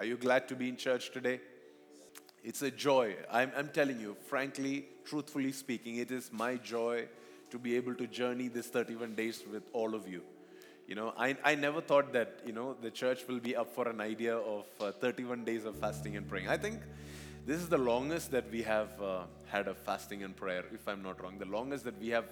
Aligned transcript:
Are 0.00 0.06
you 0.06 0.16
glad 0.16 0.48
to 0.48 0.56
be 0.56 0.66
in 0.66 0.78
church 0.78 1.10
today? 1.10 1.40
It's 2.42 2.62
a 2.62 2.70
joy. 2.70 3.16
I'm, 3.30 3.52
I'm 3.54 3.68
telling 3.68 4.00
you, 4.00 4.16
frankly, 4.28 4.86
truthfully 5.04 5.52
speaking, 5.52 5.96
it 5.96 6.10
is 6.10 6.30
my 6.32 6.56
joy 6.56 7.06
to 7.50 7.58
be 7.58 7.76
able 7.76 7.94
to 7.96 8.06
journey 8.06 8.48
this 8.48 8.68
31 8.68 9.14
days 9.14 9.42
with 9.52 9.62
all 9.74 9.94
of 9.94 10.08
you. 10.08 10.22
You 10.86 10.94
know, 10.94 11.12
I, 11.18 11.36
I 11.44 11.54
never 11.54 11.82
thought 11.82 12.14
that, 12.14 12.40
you 12.46 12.54
know, 12.54 12.76
the 12.80 12.90
church 12.90 13.28
will 13.28 13.40
be 13.40 13.54
up 13.54 13.74
for 13.74 13.88
an 13.88 14.00
idea 14.00 14.38
of 14.38 14.64
uh, 14.80 14.90
31 14.92 15.44
days 15.44 15.66
of 15.66 15.76
fasting 15.76 16.16
and 16.16 16.26
praying. 16.26 16.48
I 16.48 16.56
think 16.56 16.80
this 17.44 17.60
is 17.60 17.68
the 17.68 17.76
longest 17.76 18.30
that 18.30 18.50
we 18.50 18.62
have 18.62 19.02
uh, 19.02 19.24
had 19.48 19.68
of 19.68 19.76
fasting 19.76 20.22
and 20.22 20.34
prayer, 20.34 20.64
if 20.72 20.88
I'm 20.88 21.02
not 21.02 21.22
wrong. 21.22 21.36
The 21.36 21.44
longest 21.44 21.84
that 21.84 22.00
we 22.00 22.08
have 22.08 22.24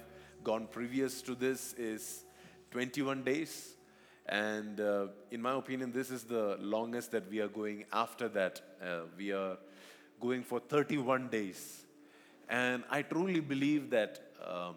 gone 0.42 0.68
previous 0.68 1.20
to 1.20 1.34
this 1.34 1.74
is 1.74 2.24
21 2.70 3.24
days. 3.24 3.74
And 4.28 4.80
uh, 4.80 5.06
in 5.30 5.40
my 5.40 5.56
opinion, 5.56 5.90
this 5.90 6.10
is 6.10 6.24
the 6.24 6.58
longest 6.60 7.12
that 7.12 7.30
we 7.30 7.40
are 7.40 7.48
going 7.48 7.84
after 7.92 8.28
that. 8.28 8.60
Uh, 8.82 9.00
we 9.16 9.32
are 9.32 9.56
going 10.20 10.42
for 10.42 10.60
31 10.60 11.28
days. 11.28 11.86
And 12.48 12.84
I 12.90 13.02
truly 13.02 13.40
believe 13.40 13.90
that 13.90 14.20
um, 14.46 14.74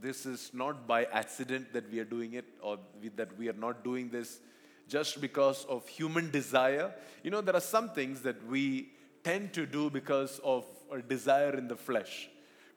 this 0.00 0.26
is 0.26 0.50
not 0.52 0.86
by 0.86 1.04
accident 1.04 1.72
that 1.72 1.90
we 1.90 2.00
are 2.00 2.04
doing 2.04 2.34
it 2.34 2.44
or 2.60 2.78
we, 3.00 3.08
that 3.10 3.36
we 3.38 3.48
are 3.48 3.54
not 3.54 3.84
doing 3.84 4.08
this 4.08 4.40
just 4.88 5.20
because 5.20 5.64
of 5.68 5.86
human 5.88 6.30
desire. 6.30 6.92
You 7.22 7.30
know, 7.30 7.40
there 7.40 7.56
are 7.56 7.60
some 7.60 7.88
things 7.90 8.20
that 8.22 8.44
we 8.46 8.90
tend 9.24 9.52
to 9.54 9.66
do 9.66 9.90
because 9.90 10.40
of 10.44 10.64
a 10.92 11.00
desire 11.00 11.56
in 11.56 11.68
the 11.68 11.76
flesh 11.76 12.28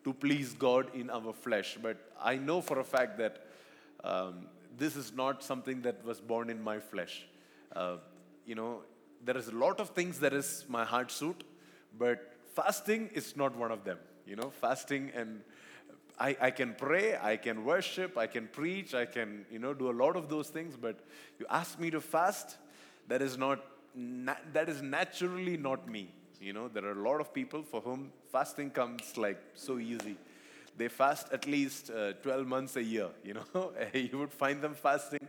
to 0.03 0.13
please 0.13 0.53
God 0.53 0.93
in 0.93 1.09
our 1.09 1.33
flesh. 1.33 1.77
But 1.81 1.97
I 2.21 2.37
know 2.37 2.61
for 2.61 2.79
a 2.79 2.83
fact 2.83 3.17
that 3.17 3.47
um, 4.03 4.47
this 4.77 4.95
is 4.95 5.13
not 5.13 5.43
something 5.43 5.81
that 5.81 6.03
was 6.05 6.19
born 6.19 6.49
in 6.49 6.61
my 6.61 6.79
flesh. 6.79 7.27
Uh, 7.75 7.97
you 8.45 8.55
know, 8.55 8.81
there 9.23 9.37
is 9.37 9.47
a 9.47 9.55
lot 9.55 9.79
of 9.79 9.89
things 9.89 10.19
that 10.19 10.33
is 10.33 10.65
my 10.67 10.85
heart 10.85 11.11
suit, 11.11 11.43
but 11.97 12.33
fasting 12.53 13.09
is 13.13 13.35
not 13.35 13.55
one 13.55 13.71
of 13.71 13.83
them. 13.83 13.97
You 14.25 14.35
know, 14.35 14.49
fasting 14.49 15.11
and 15.15 15.41
I, 16.19 16.37
I 16.39 16.51
can 16.51 16.73
pray, 16.73 17.17
I 17.21 17.37
can 17.37 17.65
worship, 17.65 18.17
I 18.17 18.27
can 18.27 18.47
preach, 18.47 18.93
I 18.93 19.05
can, 19.05 19.45
you 19.51 19.59
know, 19.59 19.73
do 19.73 19.89
a 19.89 19.91
lot 19.91 20.15
of 20.15 20.29
those 20.29 20.49
things, 20.49 20.77
but 20.77 20.99
you 21.39 21.45
ask 21.49 21.79
me 21.79 21.89
to 21.91 21.99
fast, 21.99 22.57
that 23.07 23.21
is 23.21 23.37
not, 23.37 23.59
na- 23.93 24.35
that 24.53 24.69
is 24.69 24.81
naturally 24.81 25.57
not 25.57 25.89
me. 25.89 26.09
You 26.39 26.53
know, 26.53 26.67
there 26.67 26.85
are 26.85 26.91
a 26.91 27.09
lot 27.09 27.19
of 27.19 27.33
people 27.33 27.63
for 27.63 27.81
whom 27.81 28.11
fasting 28.31 28.69
comes 28.69 29.17
like 29.17 29.41
so 29.55 29.77
easy. 29.77 30.15
They 30.77 30.89
fast 30.89 31.27
at 31.31 31.47
least 31.47 31.89
uh, 31.89 32.13
12 32.21 32.47
months 32.47 32.75
a 32.75 32.83
year, 32.83 33.09
you 33.23 33.35
know. 33.35 33.71
you 33.93 34.17
would 34.17 34.33
find 34.33 34.61
them 34.61 34.73
fasting 34.73 35.27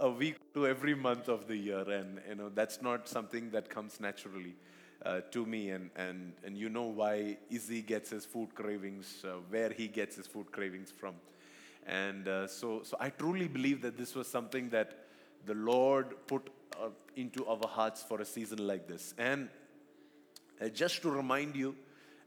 a 0.00 0.08
week 0.08 0.36
to 0.54 0.66
every 0.66 0.94
month 0.94 1.28
of 1.28 1.46
the 1.46 1.56
year, 1.56 1.88
and, 1.90 2.20
you 2.28 2.34
know, 2.34 2.48
that's 2.48 2.80
not 2.82 3.08
something 3.08 3.50
that 3.50 3.68
comes 3.68 4.00
naturally 4.00 4.54
uh, 5.04 5.20
to 5.30 5.46
me, 5.46 5.70
and, 5.70 5.90
and, 5.96 6.32
and 6.44 6.56
you 6.56 6.68
know 6.68 6.84
why 6.84 7.36
Izzy 7.50 7.82
gets 7.82 8.10
his 8.10 8.24
food 8.24 8.54
cravings, 8.54 9.24
uh, 9.24 9.34
where 9.48 9.70
he 9.70 9.88
gets 9.88 10.16
his 10.16 10.26
food 10.26 10.50
cravings 10.52 10.90
from. 10.90 11.14
And 11.86 12.28
uh, 12.28 12.46
so, 12.46 12.82
so 12.82 12.96
I 13.00 13.10
truly 13.10 13.48
believe 13.48 13.82
that 13.82 13.96
this 13.96 14.14
was 14.14 14.28
something 14.28 14.68
that 14.70 15.06
the 15.46 15.54
Lord 15.54 16.14
put 16.26 16.50
uh, 16.78 16.88
into 17.16 17.46
our 17.46 17.66
hearts 17.66 18.02
for 18.02 18.20
a 18.20 18.24
season 18.24 18.66
like 18.66 18.86
this. 18.86 19.14
And 19.16 19.48
uh, 20.60 20.68
just 20.68 21.02
to 21.02 21.10
remind 21.10 21.56
you, 21.56 21.74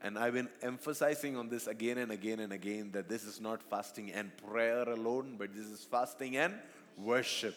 and 0.03 0.17
I've 0.17 0.33
been 0.33 0.49
emphasizing 0.61 1.37
on 1.37 1.49
this 1.49 1.67
again 1.67 1.99
and 1.99 2.11
again 2.11 2.39
and 2.39 2.51
again 2.53 2.91
that 2.93 3.07
this 3.07 3.23
is 3.23 3.39
not 3.39 3.61
fasting 3.61 4.11
and 4.11 4.31
prayer 4.37 4.83
alone, 4.83 5.35
but 5.37 5.53
this 5.53 5.67
is 5.67 5.83
fasting 5.83 6.37
and 6.37 6.53
worship. 6.97 7.55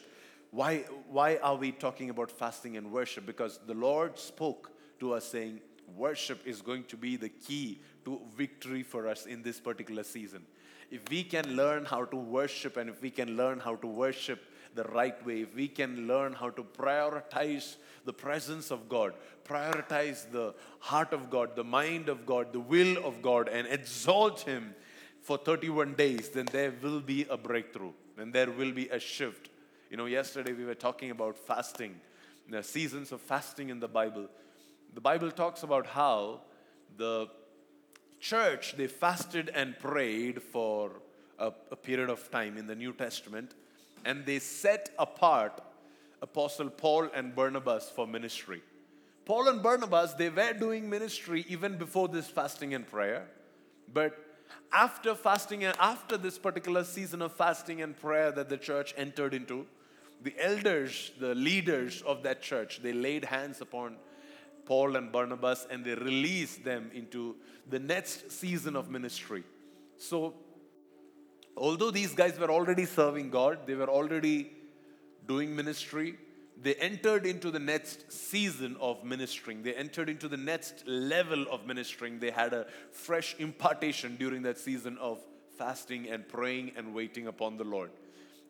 Why, 0.50 0.84
why 1.08 1.38
are 1.38 1.56
we 1.56 1.72
talking 1.72 2.10
about 2.10 2.30
fasting 2.30 2.76
and 2.76 2.92
worship? 2.92 3.26
Because 3.26 3.58
the 3.66 3.74
Lord 3.74 4.18
spoke 4.18 4.72
to 5.00 5.14
us 5.14 5.24
saying, 5.24 5.60
worship 5.96 6.46
is 6.46 6.60
going 6.60 6.84
to 6.84 6.96
be 6.96 7.16
the 7.16 7.28
key 7.28 7.80
to 8.04 8.20
victory 8.36 8.82
for 8.82 9.08
us 9.08 9.26
in 9.26 9.42
this 9.42 9.58
particular 9.58 10.04
season. 10.04 10.44
If 10.90 11.08
we 11.10 11.24
can 11.24 11.56
learn 11.56 11.84
how 11.86 12.04
to 12.04 12.16
worship 12.16 12.76
and 12.76 12.90
if 12.90 13.00
we 13.00 13.10
can 13.10 13.36
learn 13.36 13.58
how 13.58 13.76
to 13.76 13.86
worship 13.86 14.44
the 14.74 14.84
right 14.84 15.24
way, 15.24 15.42
if 15.42 15.54
we 15.54 15.68
can 15.68 16.06
learn 16.06 16.32
how 16.32 16.50
to 16.50 16.62
prioritize 16.62 17.76
the 18.04 18.12
presence 18.12 18.70
of 18.70 18.88
God, 18.88 19.14
prioritize 19.44 20.30
the 20.30 20.54
heart 20.80 21.12
of 21.12 21.30
God, 21.30 21.56
the 21.56 21.64
mind 21.64 22.08
of 22.08 22.26
God, 22.26 22.52
the 22.52 22.60
will 22.60 23.04
of 23.04 23.22
God, 23.22 23.48
and 23.48 23.66
exalt 23.68 24.40
Him 24.40 24.74
for 25.22 25.38
31 25.38 25.94
days, 25.94 26.28
then 26.28 26.46
there 26.46 26.72
will 26.82 27.00
be 27.00 27.26
a 27.30 27.36
breakthrough, 27.36 27.92
then 28.16 28.30
there 28.30 28.50
will 28.50 28.72
be 28.72 28.88
a 28.88 28.98
shift. 28.98 29.48
You 29.90 29.96
know, 29.96 30.06
yesterday 30.06 30.52
we 30.52 30.64
were 30.64 30.74
talking 30.74 31.10
about 31.10 31.36
fasting, 31.36 32.00
the 32.48 32.62
seasons 32.62 33.12
of 33.12 33.20
fasting 33.20 33.70
in 33.70 33.80
the 33.80 33.88
Bible. 33.88 34.28
The 34.92 35.00
Bible 35.00 35.30
talks 35.30 35.62
about 35.62 35.86
how 35.86 36.42
the 36.96 37.28
church 38.20 38.74
they 38.76 38.86
fasted 38.86 39.50
and 39.54 39.78
prayed 39.78 40.42
for 40.42 40.92
a, 41.38 41.52
a, 41.70 41.76
period 41.76 42.10
of 42.10 42.30
time 42.30 42.56
in 42.56 42.66
the 42.66 42.74
New 42.74 42.92
Testament, 42.92 43.54
and 44.04 44.24
they 44.26 44.38
set 44.38 44.90
apart 44.98 45.60
Apostle 46.22 46.70
Paul 46.70 47.08
and 47.14 47.34
Barnabas 47.34 47.90
for 47.90 48.06
ministry. 48.06 48.62
Paul 49.24 49.48
and 49.48 49.62
Barnabas 49.62 50.14
they 50.14 50.28
were 50.28 50.52
doing 50.52 50.88
ministry 50.88 51.44
even 51.48 51.76
before 51.76 52.08
this 52.08 52.28
fasting 52.28 52.74
and 52.74 52.86
prayer, 52.86 53.26
but 53.92 54.18
after 54.72 55.14
fasting 55.14 55.64
and 55.64 55.76
after 55.78 56.16
this 56.16 56.38
particular 56.38 56.84
season 56.84 57.22
of 57.22 57.32
fasting 57.32 57.80
and 57.82 57.96
prayer 57.96 58.32
that 58.32 58.48
the 58.48 58.56
church 58.56 58.94
entered 58.96 59.32
into, 59.34 59.66
the 60.22 60.34
elders, 60.38 61.12
the 61.20 61.34
leaders 61.34 62.02
of 62.02 62.22
that 62.22 62.42
church, 62.42 62.80
they 62.82 62.92
laid 62.92 63.24
hands 63.24 63.60
upon 63.60 63.96
Paul 64.64 64.96
and 64.96 65.12
Barnabas 65.12 65.66
and 65.70 65.84
they 65.84 65.94
released 65.94 66.64
them 66.64 66.90
into 66.94 67.36
the 67.68 67.78
next 67.78 68.32
season 68.32 68.76
of 68.76 68.90
ministry. 68.90 69.44
So, 69.96 70.34
although 71.56 71.90
these 71.90 72.14
guys 72.14 72.38
were 72.38 72.50
already 72.50 72.84
serving 72.84 73.30
God, 73.30 73.66
they 73.66 73.74
were 73.74 73.88
already 73.88 74.52
doing 75.26 75.54
ministry, 75.54 76.18
they 76.60 76.74
entered 76.76 77.26
into 77.26 77.50
the 77.50 77.58
next 77.58 78.12
season 78.12 78.76
of 78.80 79.04
ministering. 79.04 79.62
They 79.62 79.74
entered 79.74 80.08
into 80.08 80.28
the 80.28 80.36
next 80.36 80.86
level 80.86 81.46
of 81.50 81.66
ministering. 81.66 82.20
They 82.20 82.30
had 82.30 82.52
a 82.52 82.66
fresh 82.92 83.34
impartation 83.38 84.16
during 84.16 84.42
that 84.42 84.58
season 84.58 84.96
of 84.98 85.18
fasting 85.58 86.08
and 86.08 86.26
praying 86.28 86.72
and 86.76 86.94
waiting 86.94 87.26
upon 87.26 87.56
the 87.56 87.64
Lord. 87.64 87.90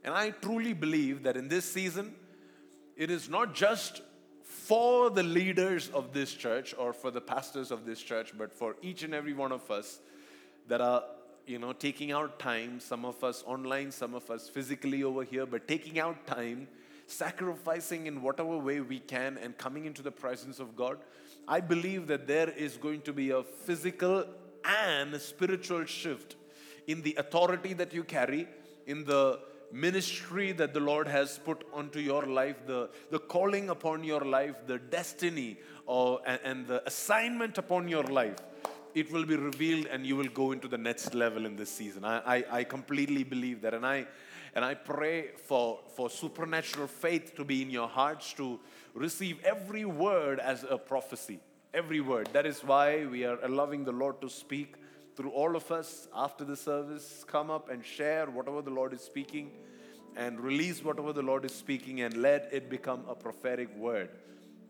And 0.05 0.15
I 0.15 0.31
truly 0.31 0.75
believe 0.75 1.23
that 1.23 1.37
in 1.37 1.49
this 1.49 1.65
season, 1.65 2.15
it 2.97 3.11
is 3.11 3.29
not 3.29 3.55
just 3.55 4.03
for 4.45 5.11
the 5.11 5.23
leaders 5.23 5.89
of 5.91 6.13
this 6.13 6.33
church 6.33 6.75
or 6.79 6.93
for 6.93 7.11
the 7.11 7.21
pastors 7.21 7.71
of 7.71 7.87
this 7.87 8.01
church, 8.01 8.33
but 8.37 8.53
for 8.53 8.77
each 8.83 9.03
and 9.03 9.15
every 9.15 9.33
one 9.33 9.51
of 9.51 9.71
us 9.71 9.99
that 10.69 10.81
are, 10.81 11.03
you 11.47 11.59
know, 11.59 11.73
taking 11.73 12.13
out 12.13 12.39
time, 12.39 12.81
some 12.81 13.05
of 13.05 13.23
us 13.23 13.43
online, 13.47 13.91
some 13.91 14.15
of 14.15 14.31
us 14.31 14.49
physically 14.49 15.03
over 15.03 15.25
here, 15.25 15.47
but 15.47 15.69
taking 15.69 15.99
out 15.99 16.27
time, 16.27 16.69
sacrificing 17.07 18.07
in 18.07 18.23
whatever 18.23 18.57
way 18.57 18.81
we 18.81 18.99
can, 18.99 19.39
and 19.39 19.57
coming 19.59 19.85
into 19.85 20.03
the 20.03 20.11
presence 20.11 20.59
of 20.59 20.75
God. 20.75 20.99
I 21.47 21.61
believe 21.61 22.07
that 22.07 22.27
there 22.27 22.49
is 22.49 22.77
going 22.77 23.03
to 23.03 23.13
be 23.13 23.31
a 23.31 23.43
physical 23.43 24.25
and 24.65 25.21
spiritual 25.21 25.85
shift 25.85 26.37
in 26.87 27.03
the 27.03 27.15
authority 27.19 27.75
that 27.75 27.93
you 27.93 28.05
carry, 28.05 28.49
in 28.87 29.05
the 29.05 29.41
ministry 29.73 30.53
that 30.53 30.73
the 30.73 30.81
Lord 30.81 31.09
has 31.09 31.39
put 31.39 31.67
onto 31.73 31.99
your 31.99 32.25
life, 32.27 32.57
the, 32.67 32.89
the 33.11 33.19
calling 33.19 33.71
upon 33.71 34.05
your 34.05 34.21
life, 34.21 34.55
the 34.67 34.79
destiny 34.79 35.59
or, 35.87 36.21
and, 36.27 36.41
and 36.45 36.67
the 36.67 36.87
assignment 36.87 37.59
upon 37.59 37.89
your 37.89 38.05
life, 38.05 38.37
it 38.95 39.11
will 39.13 39.25
be 39.25 39.37
revealed 39.37 39.87
and 39.87 40.07
you 40.07 40.17
will 40.17 40.29
go 40.29 40.53
into 40.53 40.69
the 40.69 40.79
next 40.79 41.15
level 41.15 41.47
in 41.47 41.57
this 41.57 41.71
season. 41.71 42.05
I, 42.05 42.37
I, 42.37 42.45
I 42.51 42.65
completely 42.65 43.25
believe 43.25 43.63
that. 43.63 43.75
And 43.75 43.85
I, 43.85 44.07
and 44.55 44.65
I 44.65 44.75
pray 44.75 45.31
for, 45.37 45.81
for 45.97 46.09
supernatural 46.09 46.87
faith 46.87 47.35
to 47.35 47.45
be 47.45 47.61
in 47.61 47.71
your 47.71 47.89
hearts 47.89 48.33
to 48.35 48.61
receive 48.95 49.43
every 49.45 49.85
word 49.85 50.39
as 50.39 50.65
a 50.69 50.79
prophecy. 50.79 51.41
Every 51.73 52.01
word. 52.01 52.29
That 52.33 52.47
is 52.47 52.63
why 52.63 53.05
we 53.07 53.25
are 53.25 53.39
allowing 53.43 53.85
the 53.85 53.93
Lord 53.93 54.21
to 54.21 54.31
speak 54.31 54.77
through 55.17 55.31
all 55.31 55.57
of 55.57 55.73
us 55.73 56.07
after 56.15 56.45
the 56.45 56.57
service. 56.57 57.25
Come 57.27 57.51
up 57.51 57.69
and 57.69 57.85
share 57.85 58.27
whatever 58.27 58.63
the 58.63 58.71
Lord 58.71 58.93
is 58.93 59.01
speaking 59.01 59.51
and 60.17 60.39
release 60.39 60.85
whatever 60.85 61.13
the 61.13 61.23
Lord 61.23 61.45
is 61.45 61.53
speaking 61.53 62.03
and 62.03 62.17
let 62.17 62.49
it 62.53 62.71
become 62.71 63.05
a 63.09 63.15
prophetic 63.17 63.75
word. 63.77 64.11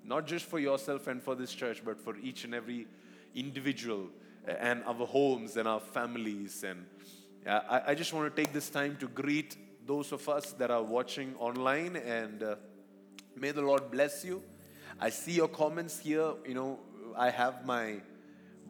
Not 0.02 0.26
just 0.26 0.46
for 0.46 0.58
yourself 0.58 1.06
and 1.08 1.22
for 1.22 1.34
this 1.34 1.52
church, 1.52 1.82
but 1.84 2.00
for 2.00 2.16
each 2.16 2.44
and 2.44 2.54
every 2.54 2.86
individual 3.34 4.08
uh, 4.46 4.52
and 4.52 4.84
our 4.84 5.06
homes 5.06 5.56
and 5.56 5.68
our 5.68 5.80
families. 5.80 6.64
And 6.64 6.84
I, 7.46 7.82
I 7.88 7.94
just 7.94 8.12
want 8.12 8.34
to 8.34 8.42
take 8.42 8.52
this 8.52 8.70
time 8.70 8.96
to 9.00 9.08
greet 9.08 9.56
those 9.86 10.12
of 10.12 10.28
us 10.28 10.52
that 10.52 10.70
are 10.70 10.82
watching 10.82 11.34
online 11.38 11.96
and 11.96 12.42
uh, 12.42 12.56
may 13.36 13.50
the 13.50 13.62
Lord 13.62 13.90
bless 13.90 14.24
you. 14.24 14.42
I 15.00 15.10
see 15.10 15.32
your 15.32 15.48
comments 15.48 15.98
here. 15.98 16.32
You 16.46 16.54
know, 16.54 16.78
I 17.16 17.30
have 17.30 17.66
my 17.66 18.00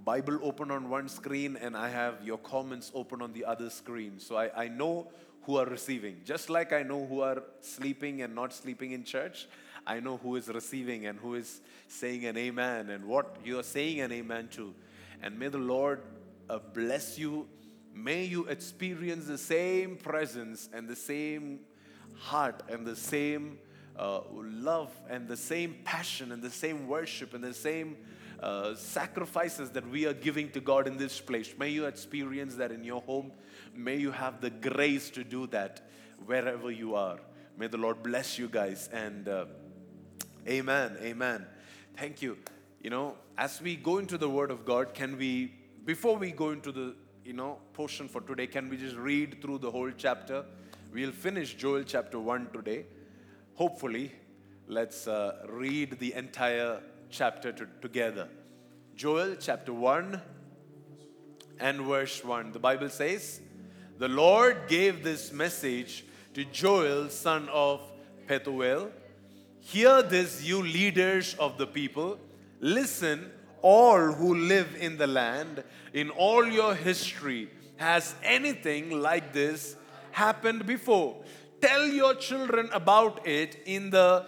Bible 0.05 0.39
open 0.43 0.71
on 0.71 0.91
one 0.91 1.09
screen 1.09 1.57
and 1.57 1.77
I 1.77 1.89
have 1.89 2.23
your 2.25 2.39
comments 2.39 2.91
open 2.95 3.23
on 3.23 3.33
the 3.33 3.45
other 3.45 3.71
screen. 3.71 4.19
So 4.19 4.37
I, 4.37 4.65
I 4.65 4.69
know 4.69 5.09
who 5.43 5.57
are 5.57 5.67
receiving. 5.67 6.21
Just 6.25 6.51
like 6.51 6.73
I 6.73 6.83
know 6.83 7.07
who 7.07 7.21
are 7.21 7.43
sleeping 7.61 8.23
and 8.23 8.35
not 8.35 8.53
sleeping 8.53 8.93
in 8.93 9.05
church, 9.05 9.47
I 9.87 10.01
know 10.01 10.17
who 10.17 10.37
is 10.37 10.49
receiving 10.49 11.07
and 11.07 11.19
who 11.19 11.35
is 11.35 11.61
saying 11.89 12.25
an 12.25 12.37
amen 12.37 12.91
and 12.91 13.05
what 13.05 13.37
you 13.45 13.59
are 13.59 13.65
saying 13.65 14.01
an 14.01 14.13
amen 14.13 14.49
to. 14.53 14.75
And 15.23 15.39
may 15.39 15.49
the 15.49 15.59
Lord 15.59 16.03
uh, 16.49 16.59
bless 16.73 17.19
you. 17.19 17.47
May 17.95 18.25
you 18.25 18.47
experience 18.47 19.27
the 19.27 19.39
same 19.39 19.97
presence 19.97 20.69
and 20.73 20.89
the 20.89 20.97
same 20.97 21.61
heart 22.17 22.63
and 22.69 22.87
the 22.87 22.97
same 22.97 23.59
uh, 23.97 24.21
love 24.33 24.91
and 25.09 25.29
the 25.29 25.37
same 25.37 25.77
passion 25.85 26.33
and 26.33 26.43
the 26.43 26.51
same 26.51 26.89
worship 26.89 27.35
and 27.35 27.45
the 27.45 27.55
same 27.55 27.97
uh, 28.41 28.75
sacrifices 28.75 29.71
that 29.71 29.89
we 29.89 30.07
are 30.07 30.13
giving 30.13 30.51
to 30.51 30.61
God 30.61 30.87
in 30.87 30.97
this 30.97 31.21
place. 31.21 31.55
May 31.59 31.71
you 31.71 31.87
experience 31.87 32.57
that 32.57 32.73
in 32.73 32.85
your 32.85 33.03
home. 33.03 33.33
May 33.75 33.97
you 33.97 34.11
have 34.11 34.41
the 34.41 34.51
grace 34.51 35.11
to 35.11 35.25
do 35.25 35.47
that 35.49 35.89
wherever 36.27 36.71
you 36.71 36.95
are. 36.95 37.21
May 37.57 37.69
the 37.69 37.79
Lord 37.79 38.03
bless 38.03 38.39
you 38.39 38.49
guys 38.49 38.89
and 38.93 39.29
uh, 39.29 39.47
amen. 40.49 40.97
Amen. 41.01 41.47
Thank 41.97 42.23
you. 42.23 42.39
You 42.83 42.91
know, 42.91 43.17
as 43.39 43.61
we 43.61 43.77
go 43.77 43.99
into 43.99 44.19
the 44.19 44.29
Word 44.29 44.51
of 44.51 44.65
God, 44.65 44.95
can 44.95 45.17
we, 45.17 45.55
before 45.85 46.17
we 46.17 46.33
go 46.33 46.51
into 46.51 46.73
the 46.73 46.95
you 47.25 47.33
know 47.33 47.59
portion 47.73 48.09
for 48.09 48.21
today, 48.21 48.47
can 48.47 48.69
we 48.69 48.77
just 48.77 48.97
read 48.97 49.41
through 49.41 49.59
the 49.59 49.71
whole 49.71 49.91
chapter? 49.97 50.45
We'll 50.93 51.13
finish 51.13 51.55
Joel 51.55 51.83
chapter 51.85 52.21
one 52.21 52.49
today. 52.53 52.87
Hopefully, 53.55 54.13
let's 54.69 55.07
uh, 55.07 55.47
read 55.49 55.99
the 55.99 56.15
entire 56.15 56.81
chapter 57.11 57.53
to, 57.53 57.69
together. 57.81 58.29
Joel 58.97 59.37
chapter 59.41 59.73
1 59.73 60.21
and 61.61 61.81
verse 61.81 62.25
1. 62.25 62.53
The 62.53 62.59
Bible 62.59 62.89
says, 62.89 63.41
The 63.99 64.09
Lord 64.09 64.69
gave 64.69 65.03
this 65.03 65.33
message 65.33 66.05
to 66.35 66.45
Joel, 66.45 67.09
son 67.11 67.49
of 67.51 67.81
Pethuel. 68.29 68.91
Hear 69.67 70.03
this, 70.03 70.43
you 70.45 70.63
leaders 70.63 71.35
of 71.39 71.57
the 71.57 71.67
people. 71.67 72.19
Listen, 72.61 73.31
all 73.63 74.13
who 74.13 74.35
live 74.35 74.77
in 74.79 74.99
the 74.99 75.07
land. 75.07 75.65
In 75.95 76.11
all 76.11 76.47
your 76.47 76.75
history, 76.75 77.49
has 77.77 78.15
anything 78.23 78.91
like 78.91 79.33
this 79.33 79.75
happened 80.13 80.67
before? 80.67 81.17
Tell 81.63 81.87
your 81.87 82.15
children 82.15 82.69
about 82.73 83.27
it 83.27 83.57
in 83.65 83.89
the 83.89 84.27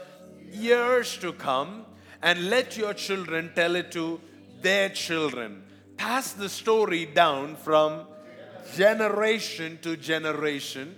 years 0.51 1.19
to 1.19 1.35
come, 1.35 1.85
and 2.23 2.49
let 2.49 2.79
your 2.79 2.95
children 2.95 3.53
tell 3.55 3.77
it 3.77 3.93
to 3.93 4.19
their 4.63 4.89
children. 4.89 5.65
Pass 5.99 6.33
the 6.33 6.49
story 6.49 7.05
down 7.05 7.57
from 7.57 8.07
generation 8.75 9.79
to 9.83 9.99
generation. 9.99 10.97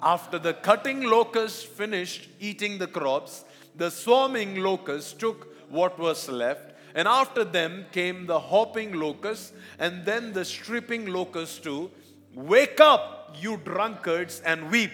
After 0.00 0.38
the 0.38 0.54
cutting 0.54 1.02
locusts 1.02 1.64
finished 1.64 2.28
eating 2.38 2.78
the 2.78 2.86
crops, 2.86 3.44
the 3.76 3.90
swarming 3.90 4.56
locusts 4.56 5.12
took 5.12 5.54
what 5.70 5.98
was 5.98 6.28
left, 6.28 6.74
and 6.94 7.08
after 7.08 7.44
them 7.44 7.86
came 7.92 8.26
the 8.26 8.38
hopping 8.38 8.92
locusts, 8.92 9.52
and 9.78 10.04
then 10.04 10.32
the 10.32 10.44
stripping 10.44 11.06
locusts 11.06 11.58
too. 11.58 11.90
Wake 12.34 12.80
up, 12.80 13.36
you 13.40 13.56
drunkards, 13.58 14.40
and 14.44 14.70
weep 14.70 14.90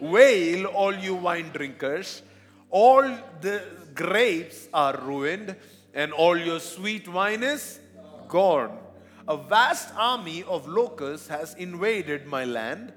Wail, 0.00 0.66
all 0.66 0.94
you 0.94 1.14
wine 1.14 1.50
drinkers. 1.52 2.22
All 2.70 3.02
the 3.40 3.62
grapes 3.94 4.68
are 4.72 4.96
ruined, 4.96 5.56
and 5.94 6.12
all 6.12 6.36
your 6.36 6.60
sweet 6.60 7.08
wine 7.08 7.42
is 7.42 7.80
gone. 8.28 8.78
A 9.26 9.36
vast 9.36 9.92
army 9.96 10.44
of 10.44 10.68
locusts 10.68 11.28
has 11.28 11.54
invaded 11.54 12.26
my 12.26 12.44
land, 12.44 12.92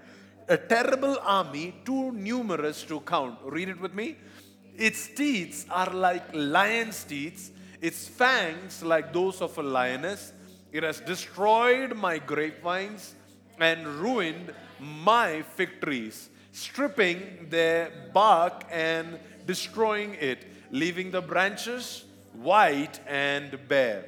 a 0.48 0.57
terrible 0.57 1.18
army 1.21 1.74
too 1.86 2.12
numerous 2.12 2.83
to 2.83 3.00
count. 3.01 3.39
Read 3.45 3.69
it 3.69 3.80
with 3.80 3.94
me. 3.94 4.18
Its 4.81 5.07
teeth 5.09 5.67
are 5.69 5.93
like 5.93 6.23
lion's 6.33 7.03
teeth, 7.03 7.51
its 7.79 8.07
fangs 8.07 8.81
like 8.81 9.13
those 9.13 9.39
of 9.39 9.55
a 9.59 9.61
lioness. 9.61 10.33
It 10.71 10.81
has 10.81 10.99
destroyed 10.99 11.95
my 11.95 12.17
grapevines 12.17 13.13
and 13.59 13.85
ruined 13.85 14.51
my 14.79 15.43
fig 15.43 15.79
trees 15.81 16.29
stripping 16.51 17.47
their 17.51 17.91
bark 18.11 18.65
and 18.71 19.19
destroying 19.45 20.15
it, 20.15 20.47
leaving 20.71 21.11
the 21.11 21.21
branches 21.21 22.05
white 22.33 22.99
and 23.05 23.59
bare. 23.67 24.05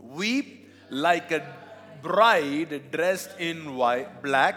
Weep 0.00 0.70
like 0.90 1.30
a 1.30 1.54
bride 2.02 2.90
dressed 2.90 3.38
in 3.38 3.76
white, 3.76 4.24
black, 4.24 4.56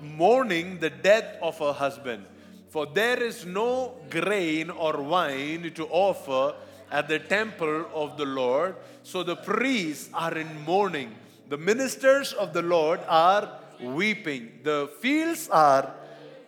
mourning 0.00 0.78
the 0.78 0.90
death 0.90 1.36
of 1.42 1.58
her 1.58 1.72
husband. 1.72 2.24
For 2.70 2.86
there 2.86 3.20
is 3.20 3.44
no 3.44 3.94
grain 4.08 4.70
or 4.70 5.02
wine 5.02 5.72
to 5.74 5.86
offer 5.88 6.54
at 6.90 7.08
the 7.08 7.18
temple 7.18 7.86
of 7.92 8.16
the 8.16 8.24
Lord. 8.24 8.76
So 9.02 9.22
the 9.24 9.36
priests 9.36 10.08
are 10.14 10.38
in 10.38 10.64
mourning. 10.64 11.14
The 11.48 11.58
ministers 11.58 12.32
of 12.32 12.52
the 12.52 12.62
Lord 12.62 13.00
are 13.08 13.58
weeping. 13.82 14.60
The 14.62 14.88
fields 15.00 15.48
are 15.50 15.92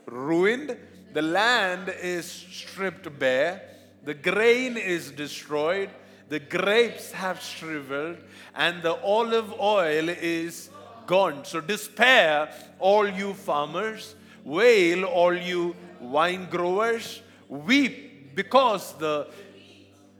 ruined, 0.07 0.77
the 1.13 1.23
land 1.23 1.93
is 2.01 2.31
stripped 2.31 3.19
bare, 3.19 3.63
the 4.05 4.15
grain 4.15 4.77
is 4.77 5.11
destroyed, 5.11 5.91
the 6.29 6.39
grapes 6.39 7.13
have 7.13 7.43
shriveled, 7.43 8.19
and 8.55 8.83
the 8.83 8.95
olive 9.03 9.53
oil 9.61 10.09
is 10.09 10.71
gone. 11.07 11.45
So 11.45 11.61
despair, 11.61 12.55
all 12.79 13.09
you 13.09 13.35
farmers, 13.35 14.15
wail, 14.45 15.05
all 15.05 15.37
you 15.37 15.75
wine 16.03 16.49
growers, 16.51 17.23
weep 17.49 18.35
because 18.35 18.95
the 18.95 19.29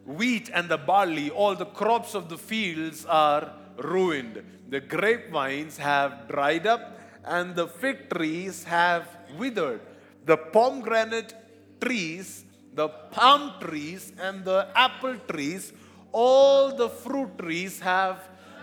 wheat 0.07 0.51
and 0.53 0.69
the 0.69 0.79
barley, 0.79 1.31
all 1.31 1.55
the 1.55 1.67
crops 1.67 2.15
of 2.15 2.29
the 2.29 2.39
fields 2.39 3.05
are 3.07 3.53
ruined. 3.79 4.43
The 4.69 4.81
grapevines 4.81 5.77
have 5.77 6.29
dried 6.29 6.67
up 6.67 6.99
and 7.25 7.55
the 7.55 7.67
fig 7.67 8.11
trees 8.11 8.65
have 8.65 9.09
withered. 9.39 9.81
The 10.25 10.37
pomegranate 10.37 11.35
trees, 11.81 12.45
the 12.75 12.89
palm 12.89 13.53
trees, 13.61 14.13
and 14.21 14.45
the 14.45 14.69
apple 14.75 15.17
trees, 15.29 15.73
all 16.13 16.75
the 16.75 16.89
fruit 16.89 17.39
trees 17.39 17.81
have 17.81 18.19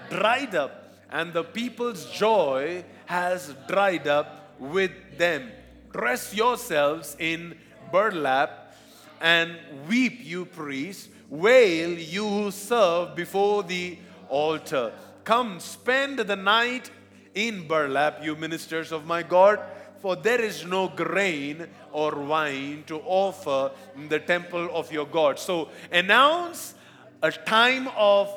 dried 0.09 0.55
up, 0.55 0.93
and 1.09 1.33
the 1.33 1.43
people's 1.43 2.09
joy 2.11 2.83
has 3.05 3.53
dried 3.67 4.07
up 4.07 4.55
with 4.59 4.91
them. 5.17 5.51
Dress 5.91 6.33
yourselves 6.33 7.15
in 7.19 7.57
burlap 7.91 8.75
and 9.21 9.57
weep, 9.87 10.19
you 10.23 10.45
priests. 10.45 11.09
Wail, 11.29 11.91
you 11.91 12.27
who 12.27 12.51
serve 12.51 13.15
before 13.15 13.63
the 13.63 13.97
altar. 14.29 14.91
Come, 15.23 15.59
spend 15.59 16.19
the 16.19 16.35
night 16.35 16.89
in 17.35 17.67
burlap, 17.67 18.23
you 18.23 18.35
ministers 18.35 18.91
of 18.91 19.05
my 19.05 19.21
God, 19.21 19.59
for 19.99 20.15
there 20.15 20.41
is 20.41 20.65
no 20.65 20.87
grain 20.87 21.67
or 21.91 22.15
wine 22.15 22.83
to 22.87 22.99
offer 23.05 23.71
in 23.95 24.09
the 24.09 24.19
temple 24.19 24.69
of 24.73 24.91
your 24.91 25.05
God. 25.05 25.37
So 25.37 25.69
announce 25.91 26.73
a 27.21 27.31
time 27.31 27.89
of 27.95 28.33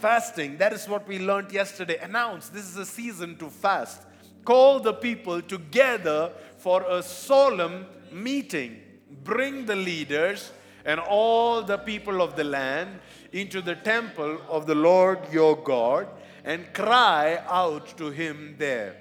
fasting. 0.00 0.58
That 0.58 0.72
is 0.72 0.88
what 0.88 1.06
we 1.08 1.18
learned 1.18 1.52
yesterday. 1.52 1.98
Announce 1.98 2.48
this 2.48 2.64
is 2.64 2.76
a 2.76 2.86
season 2.86 3.36
to 3.38 3.48
fast. 3.48 4.02
Call 4.46 4.80
the 4.80 4.94
people 4.94 5.42
together 5.42 6.32
for 6.56 6.82
a 6.88 7.02
solemn 7.02 7.84
meeting. 8.10 8.80
Bring 9.24 9.66
the 9.66 9.76
leaders 9.76 10.52
and 10.84 11.00
all 11.00 11.62
the 11.62 11.78
people 11.78 12.22
of 12.22 12.36
the 12.36 12.44
land 12.44 13.00
into 13.32 13.60
the 13.60 13.74
temple 13.74 14.40
of 14.48 14.66
the 14.66 14.74
Lord 14.74 15.18
your 15.32 15.56
God 15.56 16.06
and 16.44 16.72
cry 16.72 17.42
out 17.48 17.98
to 17.98 18.10
him 18.10 18.54
there. 18.56 18.96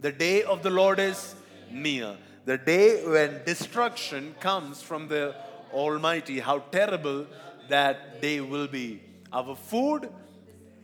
The 0.00 0.10
day 0.10 0.42
of 0.42 0.62
the 0.62 0.70
Lord 0.70 0.98
is 0.98 1.34
near. 1.70 2.16
The 2.46 2.56
day 2.56 3.06
when 3.06 3.42
destruction 3.44 4.34
comes 4.40 4.82
from 4.82 5.06
the 5.06 5.34
Almighty. 5.72 6.40
How 6.40 6.58
terrible 6.58 7.26
that 7.68 8.22
day 8.22 8.40
will 8.40 8.66
be. 8.66 9.02
Our 9.32 9.54
food, 9.54 10.08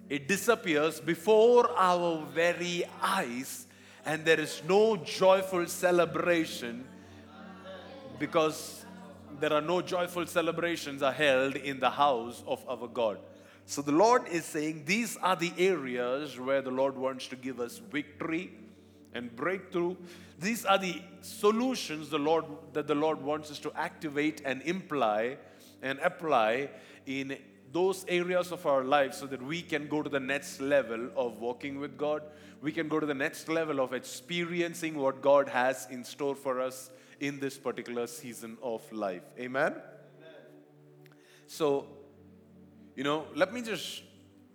it 0.08 0.28
disappears 0.28 1.00
before 1.00 1.70
our 1.76 2.24
very 2.34 2.84
eyes, 3.02 3.66
and 4.08 4.24
there 4.24 4.40
is 4.40 4.62
no 4.66 4.96
joyful 4.96 5.66
celebration 5.66 6.82
because 8.18 8.86
there 9.38 9.52
are 9.52 9.60
no 9.60 9.82
joyful 9.82 10.26
celebrations 10.26 11.02
are 11.02 11.12
held 11.12 11.56
in 11.56 11.78
the 11.78 11.90
house 11.90 12.42
of 12.46 12.64
our 12.66 12.88
God. 12.88 13.18
So 13.66 13.82
the 13.82 13.92
Lord 13.92 14.26
is 14.28 14.46
saying 14.46 14.84
these 14.86 15.18
are 15.18 15.36
the 15.36 15.52
areas 15.58 16.40
where 16.40 16.62
the 16.62 16.70
Lord 16.70 16.96
wants 16.96 17.26
to 17.26 17.36
give 17.36 17.60
us 17.60 17.82
victory 17.92 18.50
and 19.12 19.36
breakthrough. 19.36 19.94
These 20.40 20.64
are 20.64 20.78
the 20.78 21.02
solutions 21.20 22.08
the 22.08 22.18
Lord 22.18 22.46
that 22.72 22.86
the 22.86 22.94
Lord 22.94 23.20
wants 23.20 23.50
us 23.50 23.58
to 23.58 23.72
activate 23.76 24.40
and 24.42 24.62
imply 24.62 25.36
and 25.82 25.98
apply 25.98 26.70
in 27.04 27.36
those 27.72 28.06
areas 28.08 28.52
of 28.52 28.64
our 28.64 28.84
life 28.84 29.12
so 29.12 29.26
that 29.26 29.42
we 29.42 29.60
can 29.60 29.86
go 29.86 30.02
to 30.02 30.08
the 30.08 30.20
next 30.20 30.62
level 30.62 31.10
of 31.14 31.40
walking 31.40 31.78
with 31.78 31.98
God. 31.98 32.22
We 32.60 32.72
can 32.72 32.88
go 32.88 32.98
to 32.98 33.06
the 33.06 33.14
next 33.14 33.48
level 33.48 33.80
of 33.80 33.92
experiencing 33.92 34.96
what 34.96 35.22
God 35.22 35.48
has 35.48 35.86
in 35.90 36.04
store 36.04 36.34
for 36.34 36.60
us 36.60 36.90
in 37.20 37.38
this 37.38 37.56
particular 37.56 38.06
season 38.06 38.58
of 38.62 38.90
life. 38.92 39.22
Amen? 39.38 39.74
So, 41.46 41.86
you 42.96 43.04
know, 43.04 43.26
let 43.34 43.52
me 43.52 43.62
just 43.62 44.02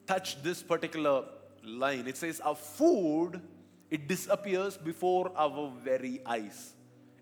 touch 0.06 0.42
this 0.44 0.62
particular 0.62 1.24
line. 1.64 2.08
It 2.08 2.18
says, 2.18 2.40
Our 2.42 2.56
food, 2.56 3.42
it 3.90 4.08
disappears 4.08 4.78
before 4.78 5.32
our 5.36 5.72
very 5.84 6.22
eyes. 6.26 6.74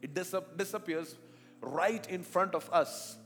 It 0.01 0.13
dis- 0.13 0.35
disappears 0.57 1.15
right 1.61 2.07
in 2.09 2.23
front 2.23 2.55
of 2.55 2.69
us. 2.71 3.17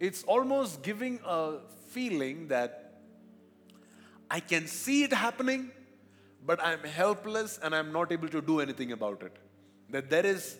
It's 0.00 0.22
almost 0.24 0.82
giving 0.82 1.20
a 1.24 1.58
feeling 1.90 2.48
that 2.48 3.00
I 4.30 4.40
can 4.40 4.66
see 4.66 5.04
it 5.04 5.12
happening, 5.12 5.70
but 6.46 6.62
I'm 6.62 6.80
helpless 6.80 7.58
and 7.62 7.74
I'm 7.74 7.92
not 7.92 8.12
able 8.12 8.28
to 8.28 8.40
do 8.40 8.60
anything 8.60 8.92
about 8.92 9.22
it. 9.22 9.36
That 9.90 10.10
there 10.10 10.26
is 10.26 10.58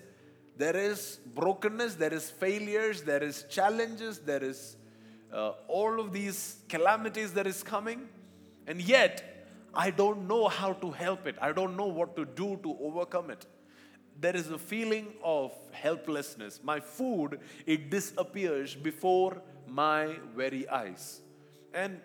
there 0.56 0.76
is 0.76 1.18
brokenness, 1.34 1.96
there 1.96 2.14
is 2.14 2.30
failures, 2.30 3.02
there 3.02 3.22
is 3.22 3.44
challenges, 3.50 4.20
there 4.20 4.42
is 4.42 4.76
uh, 5.32 5.52
all 5.66 5.98
of 5.98 6.12
these 6.12 6.58
calamities 6.68 7.32
that 7.32 7.46
is 7.46 7.62
coming, 7.64 8.08
and 8.68 8.80
yet 8.80 9.48
I 9.74 9.90
don't 9.90 10.28
know 10.28 10.46
how 10.46 10.74
to 10.74 10.92
help 10.92 11.26
it. 11.26 11.34
I 11.40 11.50
don't 11.50 11.76
know 11.76 11.86
what 11.86 12.14
to 12.16 12.24
do 12.24 12.60
to 12.62 12.76
overcome 12.80 13.30
it. 13.30 13.46
There 14.20 14.36
is 14.36 14.48
a 14.50 14.58
feeling 14.58 15.08
of 15.24 15.52
helplessness. 15.72 16.60
My 16.62 16.78
food, 16.78 17.40
it 17.66 17.90
disappears 17.90 18.76
before 18.76 19.42
my 19.66 20.14
very 20.36 20.68
eyes. 20.68 21.20
And, 21.72 22.00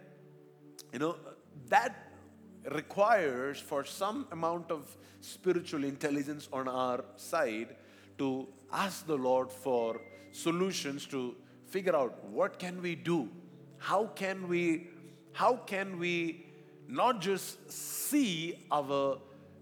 you 0.91 0.97
know, 0.97 1.17
that 1.67 2.08
requires 2.71 3.59
for 3.59 3.83
some 3.83 4.27
amount 4.31 4.71
of 4.71 4.97
spiritual 5.21 5.83
intelligence 5.83 6.47
on 6.51 6.67
our 6.67 7.03
side 7.15 7.75
to 8.17 8.47
ask 8.71 9.05
the 9.07 9.15
Lord 9.15 9.51
for 9.51 10.01
solutions 10.31 11.05
to 11.07 11.35
figure 11.67 11.95
out 11.95 12.23
what 12.25 12.59
can 12.59 12.81
we 12.81 12.95
do? 12.95 13.29
How 13.77 14.05
can 14.07 14.47
we 14.47 14.87
how 15.33 15.55
can 15.55 15.99
we 15.99 16.45
not 16.87 17.21
just 17.21 17.71
see 17.71 18.65
our 18.71 19.19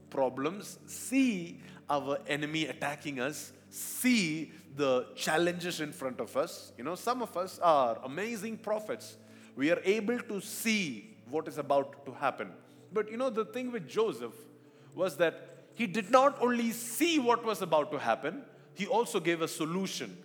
problems, 0.09 0.79
see 0.87 1.59
our 1.89 2.17
enemy 2.27 2.65
attacking 2.65 3.19
us, 3.19 3.51
see 3.69 4.51
the 4.75 5.07
challenges 5.15 5.81
in 5.81 5.91
front 5.91 6.19
of 6.19 6.35
us. 6.37 6.71
You 6.77 6.83
know, 6.83 6.95
some 6.95 7.21
of 7.21 7.35
us 7.35 7.59
are 7.59 7.99
amazing 8.03 8.57
prophets. 8.57 9.17
We 9.55 9.71
are 9.71 9.81
able 9.83 10.19
to 10.19 10.39
see 10.39 11.17
what 11.29 11.47
is 11.47 11.57
about 11.57 12.05
to 12.05 12.13
happen. 12.13 12.51
But 12.97 13.11
you 13.11 13.17
know, 13.17 13.29
the 13.29 13.45
thing 13.45 13.71
with 13.71 13.87
Joseph 13.87 14.33
was 14.95 15.17
that 15.17 15.65
he 15.75 15.85
did 15.85 16.09
not 16.09 16.41
only 16.41 16.71
see 16.71 17.19
what 17.19 17.45
was 17.45 17.61
about 17.61 17.91
to 17.91 17.99
happen, 17.99 18.41
he 18.73 18.87
also 18.87 19.19
gave 19.19 19.43
a 19.43 19.47
solution. 19.47 20.17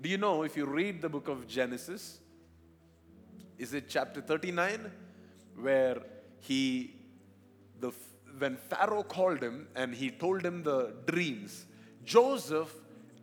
Do 0.00 0.08
you 0.08 0.18
know 0.18 0.42
if 0.42 0.56
you 0.56 0.66
read 0.66 1.00
the 1.00 1.08
book 1.08 1.28
of 1.28 1.46
Genesis, 1.46 2.18
is 3.58 3.74
it 3.74 3.84
chapter 3.88 4.20
39 4.20 4.90
where 5.54 5.98
he 6.40 6.96
the 7.78 7.92
when 8.38 8.56
Pharaoh 8.56 9.04
called 9.04 9.40
him 9.40 9.68
and 9.76 9.94
he 9.94 10.10
told 10.10 10.44
him 10.44 10.64
the 10.64 10.94
dreams, 11.06 11.66
Joseph 12.04 12.74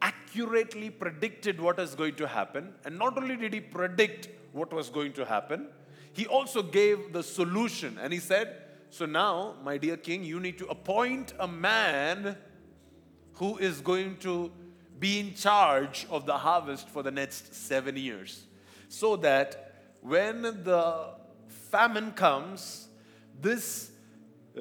accurately 0.01 0.89
predicted 0.89 1.59
what 1.59 1.77
is 1.77 1.93
going 1.93 2.15
to 2.15 2.25
happen. 2.25 2.73
And 2.85 2.97
not 2.97 3.17
only 3.17 3.35
did 3.35 3.53
he 3.53 3.59
predict 3.59 4.29
what 4.53 4.71
was 4.71 4.89
going 4.89 5.11
to 5.19 5.25
happen, 5.25 5.67
he 6.13 6.27
also 6.27 6.61
gave 6.61 7.13
the 7.13 7.23
solution. 7.23 7.97
And 8.01 8.11
he 8.11 8.19
said, 8.19 8.57
so 8.89 9.05
now, 9.05 9.55
my 9.63 9.77
dear 9.77 9.97
king, 9.97 10.23
you 10.23 10.39
need 10.39 10.57
to 10.57 10.67
appoint 10.67 11.33
a 11.39 11.47
man 11.47 12.35
who 13.35 13.57
is 13.57 13.79
going 13.79 14.17
to 14.17 14.51
be 14.99 15.19
in 15.19 15.33
charge 15.33 16.05
of 16.09 16.25
the 16.25 16.37
harvest 16.37 16.89
for 16.89 17.01
the 17.01 17.11
next 17.11 17.55
seven 17.55 17.95
years. 17.95 18.45
So 18.89 19.15
that 19.17 19.73
when 20.01 20.41
the 20.41 21.15
famine 21.47 22.11
comes, 22.11 22.89
this, 23.39 23.91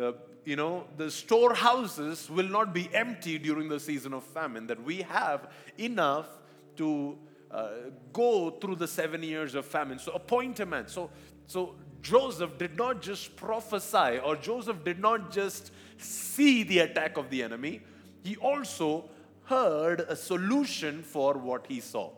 uh, 0.00 0.12
you 0.45 0.57
know, 0.57 0.85
the 0.97 1.11
storehouses 1.11 2.30
will 2.30 2.49
not 2.49 2.73
be 2.73 2.88
empty 2.95 3.38
during 3.38 3.69
the 3.69 3.80
season 3.80 4.14
of 4.14 4.23
famine, 4.23 4.66
that 4.69 4.83
we 4.83 5.02
have 5.02 5.50
enough 5.76 6.28
to 6.76 7.19
uh, 7.50 7.69
go 8.12 8.50
through 8.50 8.76
the 8.76 8.87
seven 8.87 9.23
years 9.23 9.54
of 9.57 9.66
famine. 9.66 9.99
So 9.99 10.12
appoint 10.12 10.61
a 10.61 10.66
man. 10.66 10.87
So, 10.87 11.11
so 11.50 11.75
Joseph 12.00 12.59
did 12.59 12.76
not 12.76 13.02
just 13.02 13.35
prophesy 13.35 14.21
or 14.25 14.37
Joseph 14.37 14.85
did 14.85 15.00
not 15.00 15.33
just 15.33 15.73
see 15.99 16.62
the 16.62 16.78
attack 16.78 17.16
of 17.16 17.28
the 17.28 17.42
enemy, 17.42 17.80
he 18.23 18.37
also 18.37 19.11
heard 19.47 19.99
a 20.02 20.14
solution 20.14 21.02
for 21.02 21.35
what 21.35 21.66
he 21.66 21.80
saw. 21.80 22.12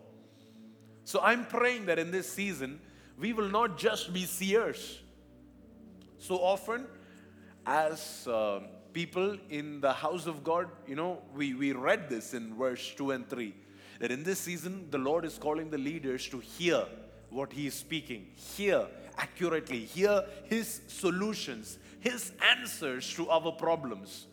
So 1.04 1.18
I'm 1.22 1.46
praying 1.46 1.86
that 1.86 1.98
in 1.98 2.10
this 2.10 2.30
season, 2.30 2.78
we 3.18 3.32
will 3.32 3.48
not 3.48 3.78
just 3.78 4.12
be 4.12 4.26
seers. 4.26 5.00
So 6.18 6.34
often, 6.36 6.84
as 7.64 8.28
uh, 8.28 8.60
people 8.92 9.38
in 9.48 9.80
the 9.80 9.94
house 9.94 10.26
of 10.26 10.44
God, 10.44 10.68
you 10.86 10.94
know, 10.94 11.22
we, 11.34 11.54
we 11.54 11.72
read 11.72 12.10
this 12.10 12.34
in 12.34 12.54
verse 12.54 12.92
2 12.96 13.12
and 13.12 13.26
3 13.30 13.54
that 13.98 14.10
in 14.10 14.24
this 14.24 14.40
season, 14.40 14.88
the 14.90 14.98
Lord 14.98 15.24
is 15.24 15.38
calling 15.38 15.70
the 15.70 15.78
leaders 15.78 16.28
to 16.28 16.38
hear 16.38 16.84
what 17.30 17.50
He 17.54 17.66
is 17.66 17.72
speaking, 17.72 18.26
hear 18.36 18.88
accurately, 19.22 19.84
hear 19.84 20.24
His 20.44 20.80
solutions, 20.88 21.78
His 22.00 22.32
answers 22.56 23.14
to 23.14 23.30
our 23.30 23.52
problems. 23.52 24.26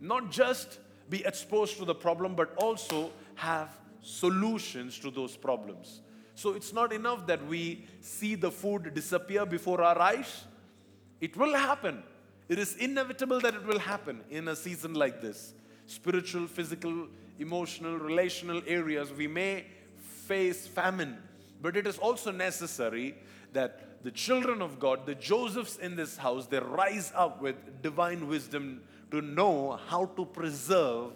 Not 0.00 0.30
just 0.30 0.78
be 1.10 1.24
exposed 1.24 1.78
to 1.78 1.84
the 1.84 1.94
problem, 1.94 2.34
but 2.34 2.54
also 2.56 3.10
have 3.34 3.70
solutions 4.02 4.98
to 5.00 5.10
those 5.10 5.36
problems. 5.36 6.00
So 6.34 6.52
it's 6.52 6.72
not 6.72 6.92
enough 6.92 7.26
that 7.26 7.44
we 7.46 7.84
see 8.00 8.36
the 8.36 8.50
food 8.50 8.94
disappear 8.94 9.44
before 9.44 9.82
our 9.82 9.98
eyes. 10.00 10.44
It 11.20 11.36
will 11.36 11.54
happen. 11.54 12.02
It 12.48 12.58
is 12.58 12.76
inevitable 12.76 13.40
that 13.40 13.54
it 13.54 13.66
will 13.66 13.80
happen 13.80 14.20
in 14.30 14.46
a 14.48 14.54
season 14.54 14.94
like 14.94 15.20
this. 15.20 15.54
Spiritual, 15.86 16.46
physical, 16.46 17.08
emotional, 17.38 17.98
relational 17.98 18.62
areas, 18.66 19.12
we 19.12 19.26
may 19.26 19.66
face 20.26 20.66
famine, 20.66 21.18
but 21.60 21.76
it 21.76 21.86
is 21.86 21.98
also 21.98 22.30
necessary 22.30 23.14
that 23.52 23.87
the 24.02 24.10
children 24.10 24.62
of 24.62 24.78
God, 24.78 25.06
the 25.06 25.14
Josephs 25.14 25.76
in 25.76 25.96
this 25.96 26.16
house, 26.16 26.46
they 26.46 26.60
rise 26.60 27.12
up 27.14 27.42
with 27.42 27.82
divine 27.82 28.28
wisdom 28.28 28.82
to 29.10 29.20
know 29.20 29.78
how 29.88 30.06
to 30.16 30.24
preserve 30.24 31.12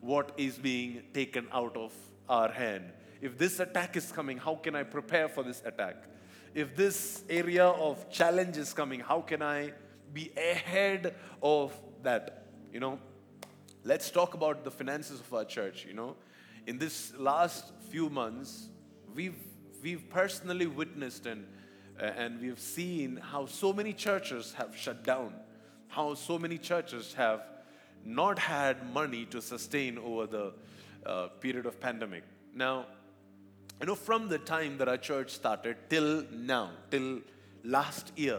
what 0.00 0.32
is 0.36 0.58
being 0.58 1.02
taken 1.12 1.46
out 1.52 1.76
of 1.76 1.92
our 2.28 2.50
hand. 2.50 2.84
If 3.20 3.38
this 3.38 3.60
attack 3.60 3.96
is 3.96 4.10
coming, 4.10 4.38
how 4.38 4.56
can 4.56 4.74
I 4.74 4.82
prepare 4.82 5.28
for 5.28 5.44
this 5.44 5.62
attack? 5.64 5.96
If 6.54 6.74
this 6.74 7.22
area 7.28 7.66
of 7.66 8.10
challenge 8.10 8.56
is 8.56 8.72
coming, 8.72 9.00
how 9.00 9.20
can 9.20 9.42
I 9.42 9.72
be 10.12 10.32
ahead 10.36 11.14
of 11.42 11.72
that? 12.02 12.46
You 12.72 12.80
know, 12.80 12.98
let's 13.84 14.10
talk 14.10 14.34
about 14.34 14.64
the 14.64 14.70
finances 14.70 15.20
of 15.20 15.32
our 15.32 15.44
church. 15.44 15.84
You 15.86 15.94
know, 15.94 16.16
in 16.66 16.78
this 16.78 17.12
last 17.16 17.72
few 17.90 18.10
months, 18.10 18.68
we've 19.14 19.38
we've 19.82 20.08
personally 20.10 20.66
witnessed 20.66 21.26
and 21.26 21.46
and 21.98 22.40
we've 22.40 22.60
seen 22.60 23.16
how 23.16 23.46
so 23.46 23.72
many 23.72 23.92
churches 23.92 24.54
have 24.54 24.76
shut 24.76 25.04
down, 25.04 25.34
how 25.88 26.14
so 26.14 26.38
many 26.38 26.58
churches 26.58 27.14
have 27.14 27.42
not 28.04 28.38
had 28.38 28.92
money 28.92 29.24
to 29.26 29.40
sustain 29.40 29.98
over 29.98 30.26
the 30.26 30.52
uh, 31.06 31.28
period 31.40 31.66
of 31.66 31.80
pandemic. 31.80 32.24
Now, 32.54 32.86
you 33.80 33.86
know, 33.86 33.94
from 33.94 34.28
the 34.28 34.38
time 34.38 34.78
that 34.78 34.88
our 34.88 34.96
church 34.96 35.30
started 35.30 35.76
till 35.88 36.24
now, 36.32 36.70
till 36.90 37.20
last 37.64 38.12
year, 38.16 38.38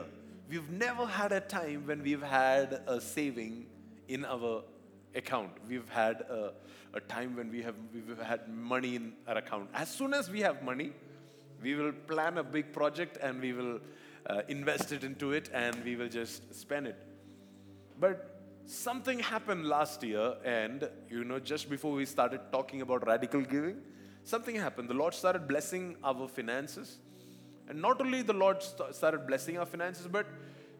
we've 0.49 0.69
never 0.69 1.05
had 1.05 1.31
a 1.31 1.39
time 1.39 1.85
when 1.85 2.03
we've 2.03 2.21
had 2.21 2.81
a 2.87 2.99
saving 2.99 3.65
in 4.07 4.25
our 4.25 4.63
account. 5.15 5.51
We've 5.67 5.89
had 5.89 6.21
a, 6.21 6.53
a 6.93 6.99
time 6.99 7.35
when 7.35 7.51
we 7.51 7.61
have 7.61 7.75
we've 7.93 8.17
had 8.17 8.47
money 8.49 8.95
in 8.95 9.13
our 9.27 9.37
account. 9.37 9.69
As 9.73 9.89
soon 9.89 10.13
as 10.13 10.29
we 10.29 10.41
have 10.41 10.63
money, 10.63 10.91
we 11.63 11.75
will 11.75 11.91
plan 11.91 12.37
a 12.37 12.43
big 12.43 12.73
project 12.73 13.17
and 13.21 13.41
we 13.41 13.53
will 13.53 13.79
uh, 14.27 14.41
invest 14.47 14.91
it 14.91 15.03
into 15.03 15.31
it 15.31 15.49
and 15.53 15.83
we 15.83 15.95
will 15.95 16.09
just 16.09 16.53
spend 16.53 16.87
it. 16.87 17.01
But 17.99 18.33
something 18.65 19.19
happened 19.19 19.65
last 19.65 20.03
year, 20.03 20.35
and 20.43 20.89
you 21.09 21.23
know, 21.23 21.39
just 21.39 21.69
before 21.69 21.93
we 21.93 22.05
started 22.05 22.41
talking 22.51 22.81
about 22.81 23.05
radical 23.07 23.41
giving, 23.41 23.77
something 24.23 24.55
happened. 24.55 24.89
The 24.89 24.93
Lord 24.93 25.13
started 25.13 25.47
blessing 25.47 25.95
our 26.03 26.27
finances. 26.27 26.97
And 27.69 27.81
not 27.81 28.01
only 28.01 28.21
the 28.21 28.33
Lord 28.33 28.61
st- 28.61 28.93
started 28.93 29.25
blessing 29.25 29.57
our 29.57 29.65
finances, 29.65 30.07
but 30.07 30.25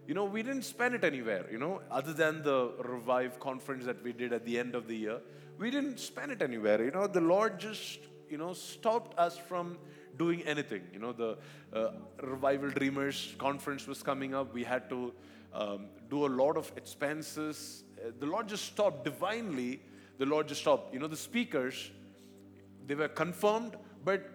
you 0.08 0.14
know, 0.14 0.26
we 0.26 0.44
didn't 0.44 0.64
spend 0.64 0.96
it 0.96 1.06
anywhere, 1.06 1.46
you 1.50 1.58
know, 1.58 1.82
other 1.90 2.12
than 2.12 2.44
the 2.44 2.74
Revive 2.80 3.40
conference 3.40 3.86
that 3.86 4.04
we 4.04 4.12
did 4.12 4.34
at 4.34 4.46
the 4.46 4.60
end 4.60 4.76
of 4.76 4.88
the 4.88 4.96
year. 4.96 5.20
We 5.58 5.72
didn't 5.72 6.00
spend 6.00 6.32
it 6.32 6.42
anywhere. 6.42 6.84
You 6.84 6.92
know, 6.92 7.08
the 7.08 7.22
Lord 7.22 7.58
just, 7.58 8.00
you 8.30 8.38
know, 8.38 8.54
stopped 8.54 9.18
us 9.18 9.38
from 9.38 9.78
doing 10.18 10.42
anything. 10.44 10.84
You 10.94 11.00
know, 11.00 11.12
the 11.12 11.38
uh, 11.74 11.92
Revival 12.22 12.70
Dreamers 12.70 13.36
conference 13.38 13.88
was 13.88 14.04
coming 14.04 14.34
up. 14.34 14.54
We 14.54 14.64
had 14.64 14.90
to 14.90 15.14
um, 15.54 15.86
do 16.10 16.26
a 16.26 16.28
lot 16.28 16.58
of 16.58 16.72
expenses. 16.78 17.84
Uh, 17.98 18.12
the 18.20 18.26
Lord 18.26 18.48
just 18.48 18.66
stopped 18.66 19.06
divinely. 19.06 19.82
The 20.18 20.26
Lord 20.26 20.48
just 20.48 20.62
stopped. 20.62 20.94
You 20.94 21.00
know, 21.00 21.08
the 21.08 21.18
speakers, 21.18 21.92
they 22.86 22.96
were 22.96 23.08
confirmed, 23.08 23.76
but 24.04 24.30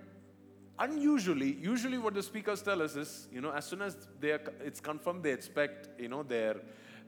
unusually, 0.78 1.56
usually 1.61 1.99
what 1.99 2.14
the 2.14 2.23
speakers 2.23 2.62
tell 2.62 2.82
us 2.82 2.97
is, 2.97 3.28
you 3.32 3.40
know, 3.40 3.50
as 3.50 3.64
soon 3.64 3.82
as 3.82 3.97
they 4.20 4.30
are, 4.30 4.40
it's 4.64 4.80
confirmed, 4.80 5.23
they 5.23 5.32
expect, 5.32 5.88
you 6.00 6.08
know, 6.08 6.23
their, 6.23 6.56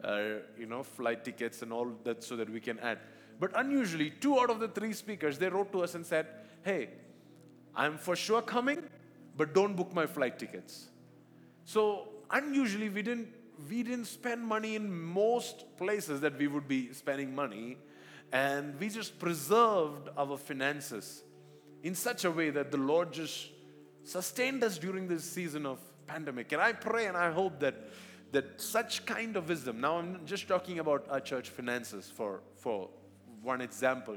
uh, 0.03 0.21
you 0.59 0.67
know, 0.67 0.83
flight 0.83 1.25
tickets 1.25 1.63
and 1.63 1.73
all 1.73 1.93
that 2.05 2.23
so 2.23 2.37
that 2.37 2.51
we 2.51 2.61
can 2.61 2.79
add. 2.81 2.99
But 3.39 3.53
unusually, 3.57 4.11
two 4.11 4.39
out 4.39 4.51
of 4.51 4.61
the 4.61 4.69
three 4.69 4.93
speakers, 4.93 5.39
they 5.39 5.49
wrote 5.49 5.73
to 5.73 5.83
us 5.83 5.95
and 5.95 6.05
said, 6.05 6.27
hey, 6.63 6.91
I'm 7.75 7.99
for 7.99 8.17
sure 8.17 8.43
coming, 8.43 8.83
but 9.37 9.55
don't 9.55 9.75
book 9.75 9.93
my 9.93 10.07
flight 10.07 10.39
tickets. 10.39 10.89
So 11.65 12.09
unusually, 12.31 12.89
we 12.89 13.03
didn't, 13.03 13.29
we 13.69 13.83
didn't 13.83 14.07
spend 14.07 14.45
money 14.45 14.77
in 14.77 14.91
most 14.93 15.77
places 15.77 16.21
that 16.21 16.39
we 16.39 16.47
would 16.47 16.67
be 16.67 16.93
spending 16.93 17.35
money, 17.35 17.79
and 18.33 18.79
we 18.79 18.89
just 18.89 19.19
preserved 19.19 20.09
our 20.17 20.37
finances 20.37 21.23
in 21.83 21.95
such 21.95 22.25
a 22.25 22.31
way 22.31 22.51
that 22.51 22.71
the 22.71 22.77
Lord 22.77 23.13
just 23.13 23.49
sustained 24.05 24.63
us 24.65 24.79
during 24.79 25.09
this 25.09 25.25
season 25.25 25.67
of 25.67 25.79
pandemic. 26.07 26.53
And 26.53 26.61
I 26.61 26.73
pray 26.73 27.07
and 27.07 27.17
I 27.17 27.31
hope 27.31 27.61
that 27.61 27.75
that 28.33 28.61
such 28.61 29.05
kind 29.07 29.37
of 29.37 29.49
wisdom. 29.49 29.81
Now 29.81 29.99
I'm 29.99 30.25
just 30.25 30.47
talking 30.47 30.79
about 30.79 31.07
our 31.11 31.21
church 31.21 31.49
finances 31.49 32.11
for 32.15 32.41
for 32.57 32.89
one 33.43 33.61
example. 33.61 34.17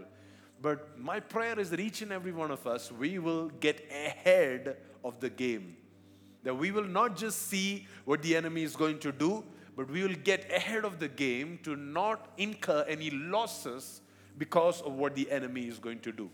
But 0.63 0.97
my 0.97 1.19
prayer 1.19 1.59
is 1.59 1.69
that 1.71 1.81
each 1.81 2.01
and 2.01 2.13
every 2.13 2.31
one 2.31 2.49
of 2.49 2.65
us 2.65 2.89
we 2.89 3.19
will 3.19 3.49
get 3.49 3.85
ahead 3.91 4.77
of 5.03 5.19
the 5.19 5.29
game. 5.29 5.75
That 6.43 6.57
we 6.57 6.71
will 6.71 6.87
not 6.87 7.17
just 7.17 7.49
see 7.49 7.85
what 8.05 8.21
the 8.21 8.37
enemy 8.37 8.63
is 8.63 8.73
going 8.73 8.99
to 8.99 9.11
do, 9.11 9.43
but 9.75 9.91
we 9.91 10.03
will 10.03 10.15
get 10.23 10.49
ahead 10.49 10.85
of 10.85 10.99
the 10.99 11.09
game 11.09 11.59
to 11.63 11.75
not 11.75 12.29
incur 12.37 12.85
any 12.87 13.09
losses 13.09 13.99
because 14.37 14.81
of 14.81 14.93
what 14.93 15.15
the 15.15 15.29
enemy 15.29 15.67
is 15.67 15.79
going 15.79 15.99
to 15.99 16.13
do. 16.13 16.29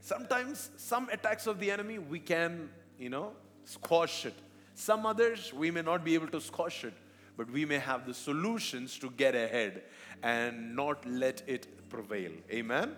Sometimes, 0.00 0.70
some 0.76 1.08
attacks 1.10 1.46
of 1.46 1.60
the 1.60 1.70
enemy, 1.70 2.00
we 2.00 2.18
can, 2.18 2.68
you 2.98 3.10
know, 3.10 3.32
squash 3.64 4.26
it. 4.26 4.34
Some 4.74 5.06
others, 5.06 5.52
we 5.52 5.70
may 5.70 5.82
not 5.82 6.04
be 6.04 6.14
able 6.14 6.28
to 6.28 6.40
squash 6.40 6.84
it, 6.84 6.94
but 7.40 7.50
we 7.50 7.64
may 7.64 7.78
have 7.78 8.04
the 8.04 8.12
solutions 8.12 8.98
to 8.98 9.08
get 9.16 9.34
ahead 9.34 9.80
and 10.22 10.76
not 10.76 11.06
let 11.06 11.42
it 11.46 11.88
prevail. 11.88 12.30
Amen? 12.50 12.82
Amen. 12.82 12.96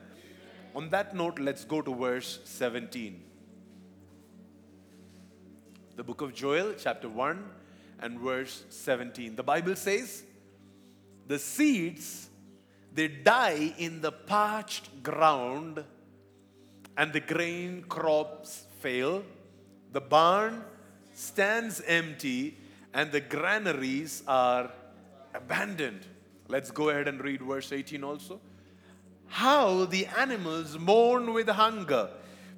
On 0.75 0.88
that 0.88 1.14
note, 1.14 1.38
let's 1.38 1.64
go 1.64 1.80
to 1.80 1.94
verse 1.94 2.40
17. 2.42 3.22
The 5.94 6.02
book 6.02 6.22
of 6.22 6.34
Joel, 6.34 6.75
chapter 6.76 7.08
1 7.08 7.44
and 8.00 8.18
verse 8.18 8.64
17. 8.70 9.37
The 9.37 9.44
Bible 9.44 9.76
says, 9.76 10.25
The 11.28 11.38
seeds, 11.38 12.28
they 12.92 13.06
die 13.06 13.72
in 13.78 14.00
the 14.00 14.11
parched 14.11 15.04
ground 15.04 15.84
and 16.96 17.12
the 17.12 17.20
grain 17.20 17.84
crops 17.88 18.64
fail, 18.80 19.22
the 19.92 20.00
barn 20.00 20.64
stands 21.14 21.80
empty, 21.87 22.56
and 22.94 23.11
the 23.11 23.20
granaries 23.20 24.22
are 24.26 24.70
abandoned. 25.34 26.06
Let's 26.49 26.70
go 26.70 26.90
ahead 26.90 27.08
and 27.08 27.22
read 27.22 27.42
verse 27.42 27.72
18 27.72 28.04
also. 28.04 28.40
How 29.28 29.87
the 29.87 30.06
animals 30.06 30.78
mourn 30.78 31.32
with 31.32 31.49
hunger. 31.49 32.11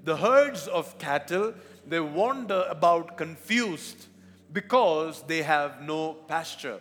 The 0.02 0.16
herds 0.16 0.66
of 0.66 0.98
cattle, 0.98 1.54
they 1.86 2.00
wander 2.00 2.66
about 2.68 3.16
confused 3.16 4.06
because 4.52 5.22
they 5.22 5.42
have 5.42 5.82
no 5.82 6.14
pasture. 6.14 6.80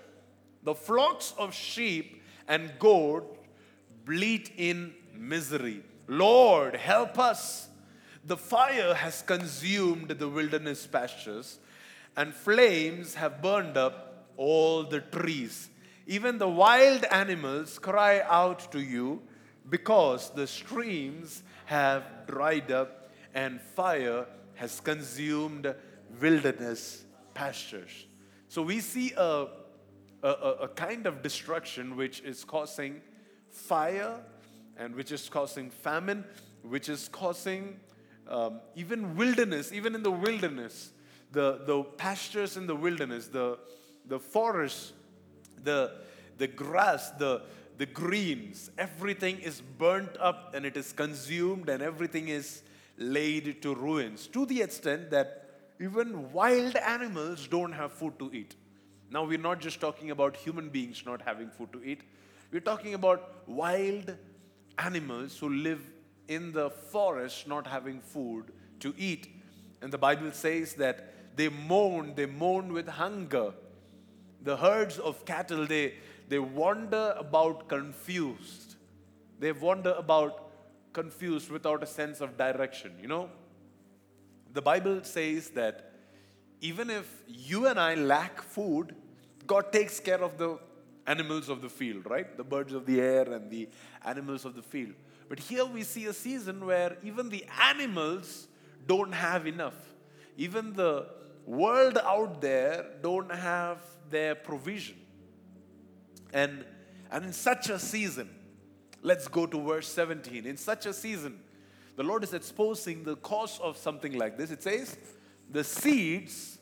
The 0.63 0.75
flocks 0.75 1.33
of 1.37 1.53
sheep 1.53 2.21
and 2.47 2.71
goat 2.79 3.37
bleat 4.05 4.51
in 4.57 4.93
misery. 5.15 5.83
Lord, 6.07 6.75
help 6.75 7.19
us. 7.19 7.67
The 8.25 8.37
fire 8.37 8.93
has 8.93 9.21
consumed 9.21 10.09
the 10.09 10.29
wilderness 10.29 10.87
pastures, 10.87 11.59
and 12.15 12.33
flames 12.33 13.15
have 13.15 13.41
burned 13.41 13.77
up 13.77 14.27
all 14.37 14.83
the 14.83 14.99
trees. 14.99 15.69
Even 16.05 16.37
the 16.37 16.49
wild 16.49 17.05
animals 17.05 17.79
cry 17.79 18.21
out 18.21 18.71
to 18.71 18.81
you 18.81 19.21
because 19.69 20.29
the 20.31 20.45
streams 20.45 21.43
have 21.65 22.03
dried 22.27 22.71
up 22.71 23.09
and 23.33 23.61
fire 23.61 24.25
has 24.55 24.79
consumed 24.79 25.73
wilderness 26.21 27.05
pastures. 27.33 28.05
So 28.47 28.61
we 28.61 28.79
see 28.79 29.13
a, 29.17 29.47
a, 30.21 30.27
a, 30.27 30.67
kind 30.67 31.07
of 31.07 31.23
destruction 31.23 31.95
which 31.95 32.19
is 32.21 32.43
causing 32.43 33.01
fire 33.49 34.19
and 34.77 34.95
which 34.95 35.11
is 35.11 35.27
causing 35.29 35.71
famine, 35.71 36.23
which 36.61 36.89
is 36.89 37.07
causing 37.07 37.79
um, 38.27 38.59
even 38.75 39.15
wilderness, 39.15 39.71
even 39.71 39.95
in 39.95 40.03
the 40.03 40.11
wilderness, 40.11 40.91
the, 41.33 41.61
the 41.65 41.83
pastures 41.83 42.55
in 42.55 42.67
the 42.67 42.75
wilderness, 42.75 43.27
the, 43.27 43.57
the 44.07 44.19
forests, 44.19 44.93
the, 45.63 45.91
the 46.37 46.47
grass, 46.47 47.09
the, 47.11 47.41
the 47.77 47.85
greens, 47.87 48.69
everything 48.77 49.39
is 49.39 49.61
burnt 49.61 50.15
up 50.19 50.53
and 50.53 50.65
it 50.65 50.77
is 50.77 50.93
consumed 50.93 51.69
and 51.69 51.81
everything 51.81 52.27
is 52.27 52.61
laid 52.97 53.61
to 53.63 53.73
ruins 53.73 54.27
to 54.27 54.45
the 54.45 54.61
extent 54.61 55.09
that 55.09 55.49
even 55.81 56.31
wild 56.31 56.75
animals 56.75 57.47
don't 57.47 57.71
have 57.73 57.91
food 57.91 58.17
to 58.19 58.31
eat. 58.31 58.55
Now, 59.09 59.23
we're 59.25 59.39
not 59.39 59.59
just 59.59 59.81
talking 59.81 60.11
about 60.11 60.37
human 60.37 60.69
beings 60.69 61.03
not 61.05 61.21
having 61.21 61.49
food 61.49 61.73
to 61.73 61.83
eat, 61.83 62.01
we're 62.51 62.59
talking 62.59 62.93
about 62.93 63.47
wild 63.47 64.15
animals 64.77 65.37
who 65.39 65.49
live 65.49 65.81
in 66.27 66.51
the 66.51 66.69
forest 66.69 67.47
not 67.47 67.65
having 67.65 67.99
food 67.99 68.51
to 68.79 68.93
eat. 68.97 69.27
And 69.81 69.91
the 69.91 69.97
Bible 69.97 70.31
says 70.31 70.73
that 70.75 71.12
they 71.35 71.49
mourn, 71.49 72.13
they 72.15 72.25
mourn 72.25 72.73
with 72.73 72.87
hunger. 72.87 73.53
The 74.41 74.57
herds 74.57 74.99
of 74.99 75.25
cattle, 75.25 75.65
they, 75.65 75.95
they 76.27 76.39
wander 76.39 77.15
about 77.17 77.69
confused. 77.69 78.75
They 79.39 79.51
wander 79.51 79.93
about 79.97 80.51
confused 80.93 81.49
without 81.49 81.81
a 81.83 81.87
sense 81.87 82.21
of 82.21 82.37
direction. 82.37 82.93
You 83.01 83.07
know, 83.07 83.29
the 84.53 84.61
Bible 84.61 85.03
says 85.03 85.49
that 85.51 85.91
even 86.61 86.89
if 86.89 87.23
you 87.27 87.67
and 87.67 87.79
I 87.79 87.95
lack 87.95 88.41
food, 88.41 88.95
God 89.45 89.71
takes 89.73 89.99
care 89.99 90.23
of 90.23 90.37
the 90.37 90.59
animals 91.05 91.49
of 91.49 91.61
the 91.61 91.69
field, 91.69 92.09
right? 92.09 92.37
The 92.37 92.43
birds 92.43 92.73
of 92.73 92.85
the 92.85 93.01
air 93.01 93.23
and 93.33 93.49
the 93.49 93.67
animals 94.05 94.45
of 94.45 94.55
the 94.55 94.61
field. 94.61 94.93
But 95.27 95.39
here 95.39 95.65
we 95.65 95.83
see 95.83 96.05
a 96.05 96.13
season 96.13 96.65
where 96.65 96.97
even 97.03 97.29
the 97.29 97.45
animals 97.61 98.47
don't 98.87 99.13
have 99.13 99.47
enough. 99.47 99.75
Even 100.37 100.73
the 100.73 101.07
world 101.45 101.97
out 101.97 102.41
there 102.41 102.85
don't 103.01 103.31
have 103.31 103.79
their 104.09 104.35
provision. 104.35 104.95
And, 106.31 106.65
and 107.11 107.25
in 107.25 107.33
such 107.33 107.69
a 107.69 107.77
season, 107.77 108.29
let's 109.01 109.27
go 109.27 109.45
to 109.45 109.61
verse 109.61 109.87
17. 109.87 110.45
In 110.45 110.57
such 110.57 110.85
a 110.85 110.93
season, 110.93 111.39
the 111.95 112.03
Lord 112.03 112.23
is 112.23 112.33
exposing 112.33 113.03
the 113.03 113.15
cause 113.17 113.59
of 113.59 113.77
something 113.77 114.17
like 114.17 114.37
this. 114.37 114.49
It 114.51 114.63
says, 114.63 114.97
the 115.49 115.63
seeds, 115.63 116.57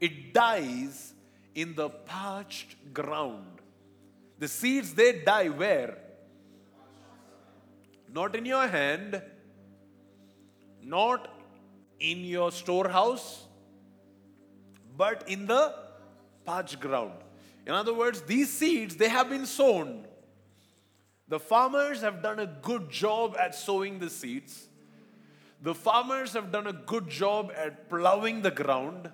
it 0.00 0.32
dies 0.32 1.12
in 1.54 1.74
the 1.74 1.90
parched 1.90 2.94
ground. 2.94 3.60
The 4.38 4.48
seeds, 4.48 4.94
they 4.94 5.20
die 5.24 5.48
where? 5.48 5.98
Not 8.12 8.34
in 8.36 8.46
your 8.46 8.66
hand, 8.66 9.20
not 10.82 11.28
in 12.00 12.24
your 12.24 12.52
storehouse, 12.52 13.44
but 14.96 15.28
in 15.28 15.46
the 15.46 15.74
parched 16.44 16.80
ground. 16.80 17.12
In 17.66 17.72
other 17.72 17.92
words, 17.92 18.22
these 18.22 18.52
seeds, 18.52 18.96
they 18.96 19.08
have 19.08 19.28
been 19.28 19.46
sown. 19.46 20.06
The 21.28 21.40
farmers 21.40 22.02
have 22.02 22.22
done 22.22 22.38
a 22.38 22.46
good 22.46 22.90
job 22.90 23.36
at 23.38 23.54
sowing 23.54 23.98
the 23.98 24.08
seeds. 24.08 24.68
The 25.62 25.74
farmers 25.74 26.34
have 26.34 26.52
done 26.52 26.68
a 26.68 26.72
good 26.72 27.08
job 27.08 27.50
at 27.56 27.88
plowing 27.88 28.42
the 28.42 28.52
ground. 28.52 29.10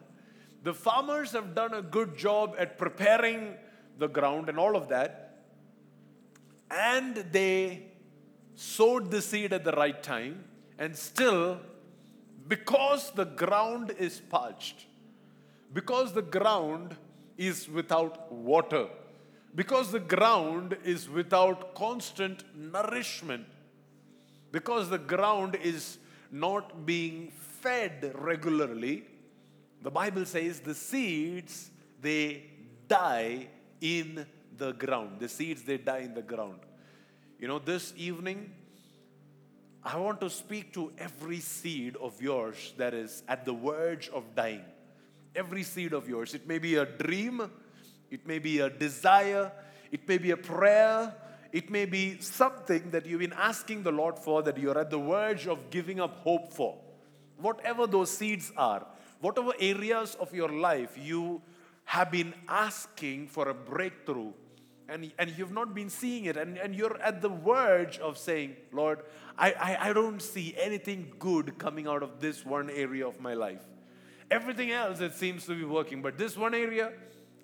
The 0.63 0.75
farmers 0.75 1.33
have 1.33 1.55
done 1.55 1.73
a 1.73 1.83
good 1.83 2.17
job 2.17 2.55
at 2.59 2.77
preparing 2.77 3.55
the 3.99 4.09
ground 4.09 4.49
and 4.49 4.59
all 4.59 4.77
of 4.77 4.89
that. 4.89 5.45
And 6.71 7.17
they 7.33 7.87
sowed 8.55 9.11
the 9.11 9.23
seed 9.23 9.53
at 9.53 9.65
the 9.65 9.73
right 9.73 10.03
time. 10.03 10.45
And 10.79 10.97
still, 10.97 11.61
because 12.49 13.11
the 13.13 13.25
ground 13.25 13.95
is 13.99 14.21
parched, 14.21 14.87
because 15.73 16.13
the 16.13 16.23
ground 16.23 16.97
is 17.37 17.69
without 17.69 18.31
water, 18.33 18.87
because 19.55 19.91
the 19.93 20.01
ground 20.01 20.77
is 20.85 21.09
without 21.09 21.75
constant 21.75 22.45
nourishment, 22.57 23.47
because 24.51 24.91
the 24.91 24.99
ground 24.99 25.57
is 25.63 25.99
not 26.31 26.87
being 26.87 27.31
fed 27.61 28.13
regularly, 28.19 29.05
the 29.83 29.91
Bible 29.91 30.25
says 30.25 30.61
the 30.61 30.75
seeds, 30.75 31.71
they 32.01 32.45
die 32.89 33.49
in 33.81 34.27
the 34.57 34.73
ground. 34.73 35.19
The 35.19 35.29
seeds, 35.29 35.63
they 35.63 35.79
die 35.79 35.99
in 35.99 36.15
the 36.15 36.23
ground. 36.23 36.61
You 37.39 37.49
know, 37.49 37.59
this 37.59 37.93
evening, 37.97 38.53
I 39.85 39.99
want 39.99 40.21
to 40.21 40.31
speak 40.31 40.73
to 40.75 40.93
every 40.97 41.41
seed 41.41 41.97
of 41.97 42.23
yours 42.23 42.73
that 42.77 42.95
is 42.95 43.25
at 43.27 43.45
the 43.45 43.53
verge 43.53 44.09
of 44.11 44.35
dying. 44.37 44.65
Every 45.35 45.65
seed 45.65 45.93
of 45.93 46.09
yours. 46.09 46.35
It 46.35 46.47
may 46.47 46.59
be 46.59 46.77
a 46.77 46.87
dream, 46.87 47.51
it 48.09 48.25
may 48.25 48.39
be 48.39 48.61
a 48.61 48.71
desire, 48.71 49.51
it 49.91 50.07
may 50.07 50.19
be 50.19 50.31
a 50.31 50.37
prayer, 50.37 51.13
it 51.51 51.69
may 51.69 51.85
be 51.85 52.21
something 52.21 52.91
that 52.93 53.07
you've 53.07 53.21
been 53.21 53.33
asking 53.33 53.83
the 53.83 53.91
Lord 53.91 54.19
for 54.19 54.43
that 54.43 54.57
you're 54.57 54.79
at 54.79 54.91
the 54.91 54.99
verge 54.99 55.49
of 55.49 55.71
giving 55.71 55.99
up 55.99 56.17
hope 56.19 56.53
for. 56.53 56.79
Whatever 57.39 57.89
those 57.89 58.11
seeds 58.11 58.53
are, 58.57 58.87
whatever 59.21 59.53
areas 59.59 60.17
of 60.21 60.33
your 60.33 60.49
life 60.49 60.97
you 60.97 61.43
have 61.87 62.13
been 62.13 62.33
asking 62.49 63.27
for 63.27 63.49
a 63.49 63.55
breakthrough 63.55 64.33
and, 64.93 65.11
and 65.19 65.33
you've 65.39 65.53
not 65.53 65.75
been 65.75 65.89
seeing 65.89 66.27
it, 66.27 66.37
and, 66.37 66.59
and 66.59 66.75
you're 66.75 67.01
at 67.01 67.23
the 67.23 67.31
verge 67.31 67.99
of 67.99 68.19
saying, 68.19 68.57
Lord, 68.73 69.01
I, 69.39 69.53
I, 69.53 69.89
I 69.89 69.93
don't 69.93 70.21
see 70.21 70.55
anything 70.61 71.15
good 71.19 71.59
coming 71.59 71.87
out 71.87 72.03
of 72.03 72.21
this 72.21 72.45
one 72.45 72.69
area 72.69 73.07
of 73.07 73.19
my 73.19 73.33
life. 73.33 73.63
Everything 74.31 74.71
else, 74.71 75.01
it 75.01 75.15
seems 75.15 75.47
to 75.47 75.55
be 75.55 75.65
working, 75.65 76.03
but 76.03 76.19
this 76.19 76.37
one 76.37 76.55
area, 76.55 76.93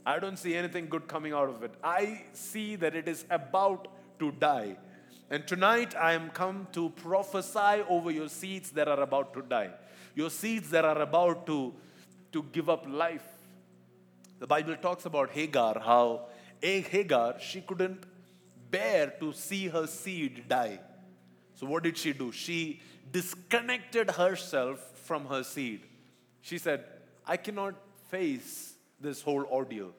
I 0.04 0.18
don't 0.18 0.38
see 0.38 0.54
anything 0.54 0.88
good 0.88 1.08
coming 1.08 1.32
out 1.32 1.48
of 1.48 1.62
it. 1.62 1.72
I 1.82 2.22
see 2.32 2.76
that 2.76 2.94
it 2.94 3.08
is 3.08 3.24
about 3.30 3.88
to 4.18 4.30
die. 4.32 4.76
And 5.30 5.46
tonight 5.46 5.94
I 5.94 6.12
am 6.12 6.30
come 6.30 6.66
to 6.72 6.90
prophesy 6.90 7.82
over 7.88 8.10
your 8.10 8.28
seeds 8.28 8.70
that 8.72 8.88
are 8.88 9.00
about 9.00 9.32
to 9.34 9.42
die, 9.42 9.70
your 10.14 10.30
seeds 10.30 10.70
that 10.70 10.84
are 10.84 11.00
about 11.00 11.46
to, 11.46 11.74
to 12.32 12.42
give 12.52 12.68
up 12.68 12.84
life. 12.86 13.26
The 14.38 14.46
Bible 14.46 14.76
talks 14.76 15.04
about 15.04 15.30
Hagar, 15.30 15.80
how 15.80 16.28
Hagar, 16.62 17.38
she 17.40 17.60
couldn't 17.60 18.04
bear 18.70 19.12
to 19.20 19.32
see 19.32 19.68
her 19.68 19.86
seed 19.86 20.48
die. 20.48 20.80
So, 21.54 21.66
what 21.66 21.82
did 21.82 21.96
she 21.96 22.12
do? 22.12 22.30
She 22.32 22.80
disconnected 23.10 24.10
herself 24.10 24.78
from 25.04 25.26
her 25.26 25.42
seed. 25.42 25.82
She 26.40 26.58
said, 26.58 26.84
I 27.26 27.36
cannot 27.36 27.74
face 28.10 28.74
this 29.00 29.22
whole 29.22 29.44
ordeal. 29.44 29.92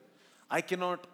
I 0.50 0.60
cannot. 0.60 1.06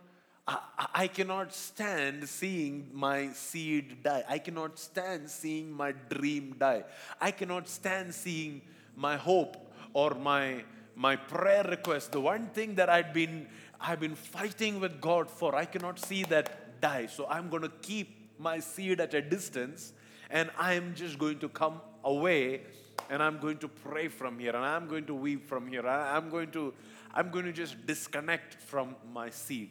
I, 0.48 0.58
I 0.94 1.06
cannot 1.08 1.52
stand 1.52 2.28
seeing 2.28 2.90
my 2.92 3.30
seed 3.32 4.04
die. 4.04 4.24
I 4.28 4.38
cannot 4.38 4.78
stand 4.78 5.28
seeing 5.28 5.72
my 5.72 5.92
dream 6.08 6.54
die. 6.58 6.84
I 7.20 7.32
cannot 7.32 7.68
stand 7.68 8.14
seeing 8.14 8.62
my 8.94 9.16
hope 9.16 9.56
or 9.92 10.10
my, 10.14 10.64
my 10.94 11.16
prayer 11.16 11.64
request. 11.64 12.12
The 12.12 12.20
one 12.20 12.46
thing 12.46 12.76
that 12.76 12.88
I'd 12.88 13.12
been 13.12 13.48
I've 13.80 14.00
been 14.00 14.14
fighting 14.14 14.80
with 14.80 15.00
God 15.00 15.30
for. 15.30 15.54
I 15.54 15.64
cannot 15.64 15.98
see 15.98 16.24
that 16.24 16.80
die. 16.80 17.06
So 17.06 17.26
I'm 17.28 17.48
going 17.48 17.62
to 17.62 17.72
keep 17.82 18.38
my 18.38 18.58
seed 18.58 19.00
at 19.00 19.14
a 19.14 19.22
distance 19.22 19.92
and 20.30 20.50
I'm 20.58 20.94
just 20.94 21.18
going 21.18 21.38
to 21.40 21.48
come 21.48 21.80
away 22.04 22.62
and 23.10 23.22
I'm 23.22 23.38
going 23.38 23.58
to 23.58 23.68
pray 23.68 24.08
from 24.08 24.38
here 24.38 24.54
and 24.54 24.64
I'm 24.64 24.88
going 24.88 25.06
to 25.06 25.14
weep 25.14 25.48
from 25.48 25.68
here. 25.68 25.86
I'm 25.86 26.30
going 26.30 26.50
to 26.52 26.74
I'm 27.14 27.30
going 27.30 27.46
to 27.46 27.52
just 27.52 27.86
disconnect 27.86 28.54
from 28.54 28.94
my 29.10 29.30
seed. 29.30 29.70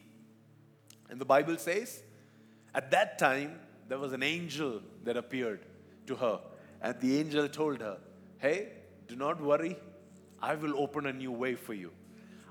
And 1.10 1.20
the 1.20 1.24
Bible 1.24 1.56
says 1.58 2.02
at 2.74 2.90
that 2.90 3.18
time 3.18 3.60
there 3.88 3.98
was 3.98 4.12
an 4.12 4.22
angel 4.22 4.80
that 5.04 5.16
appeared 5.16 5.60
to 6.06 6.16
her 6.16 6.40
and 6.82 7.00
the 7.00 7.18
angel 7.18 7.48
told 7.48 7.80
her, 7.80 7.98
"Hey, 8.38 8.72
do 9.06 9.16
not 9.16 9.40
worry. 9.40 9.76
I 10.40 10.54
will 10.54 10.78
open 10.78 11.06
a 11.06 11.12
new 11.12 11.32
way 11.32 11.54
for 11.54 11.74
you." 11.74 11.92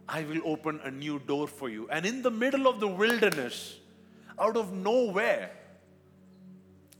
I 0.07 0.23
will 0.23 0.41
open 0.45 0.79
a 0.83 0.91
new 0.91 1.19
door 1.19 1.47
for 1.47 1.69
you. 1.69 1.87
And 1.89 2.05
in 2.05 2.21
the 2.21 2.31
middle 2.31 2.67
of 2.67 2.79
the 2.79 2.87
wilderness, 2.87 3.79
out 4.39 4.57
of 4.57 4.71
nowhere, 4.71 5.51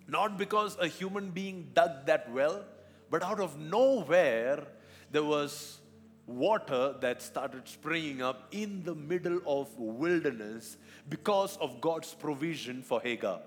not 0.07 0.37
because 0.37 0.77
a 0.79 0.87
human 0.87 1.31
being 1.31 1.69
dug 1.73 2.05
that 2.05 2.31
well, 2.31 2.63
but 3.09 3.23
out 3.23 3.39
of 3.39 3.59
nowhere, 3.59 4.63
there 5.11 5.23
was 5.23 5.79
water 6.27 6.95
that 7.01 7.21
started 7.21 7.67
springing 7.67 8.21
up 8.21 8.47
in 8.51 8.83
the 8.83 8.95
middle 8.95 9.39
of 9.45 9.69
wilderness 9.77 10.77
because 11.07 11.57
of 11.57 11.79
God's 11.81 12.13
provision 12.13 12.81
for 12.81 12.99
Hagar. 13.01 13.41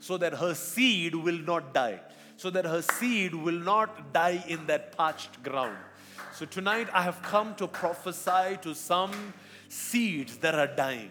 So 0.00 0.18
that 0.18 0.34
her 0.34 0.54
seed 0.54 1.14
will 1.14 1.38
not 1.38 1.72
die. 1.72 2.00
So 2.36 2.50
that 2.50 2.66
her 2.66 2.82
seed 2.82 3.34
will 3.34 3.58
not 3.58 4.12
die 4.12 4.44
in 4.46 4.66
that 4.66 4.96
parched 4.96 5.42
ground. 5.42 5.78
So 6.36 6.44
tonight 6.44 6.88
I 6.92 7.00
have 7.00 7.22
come 7.22 7.54
to 7.54 7.66
prophesy 7.66 8.58
to 8.60 8.74
some 8.74 9.32
seeds 9.70 10.36
that 10.38 10.54
are 10.54 10.66
dying. 10.66 11.10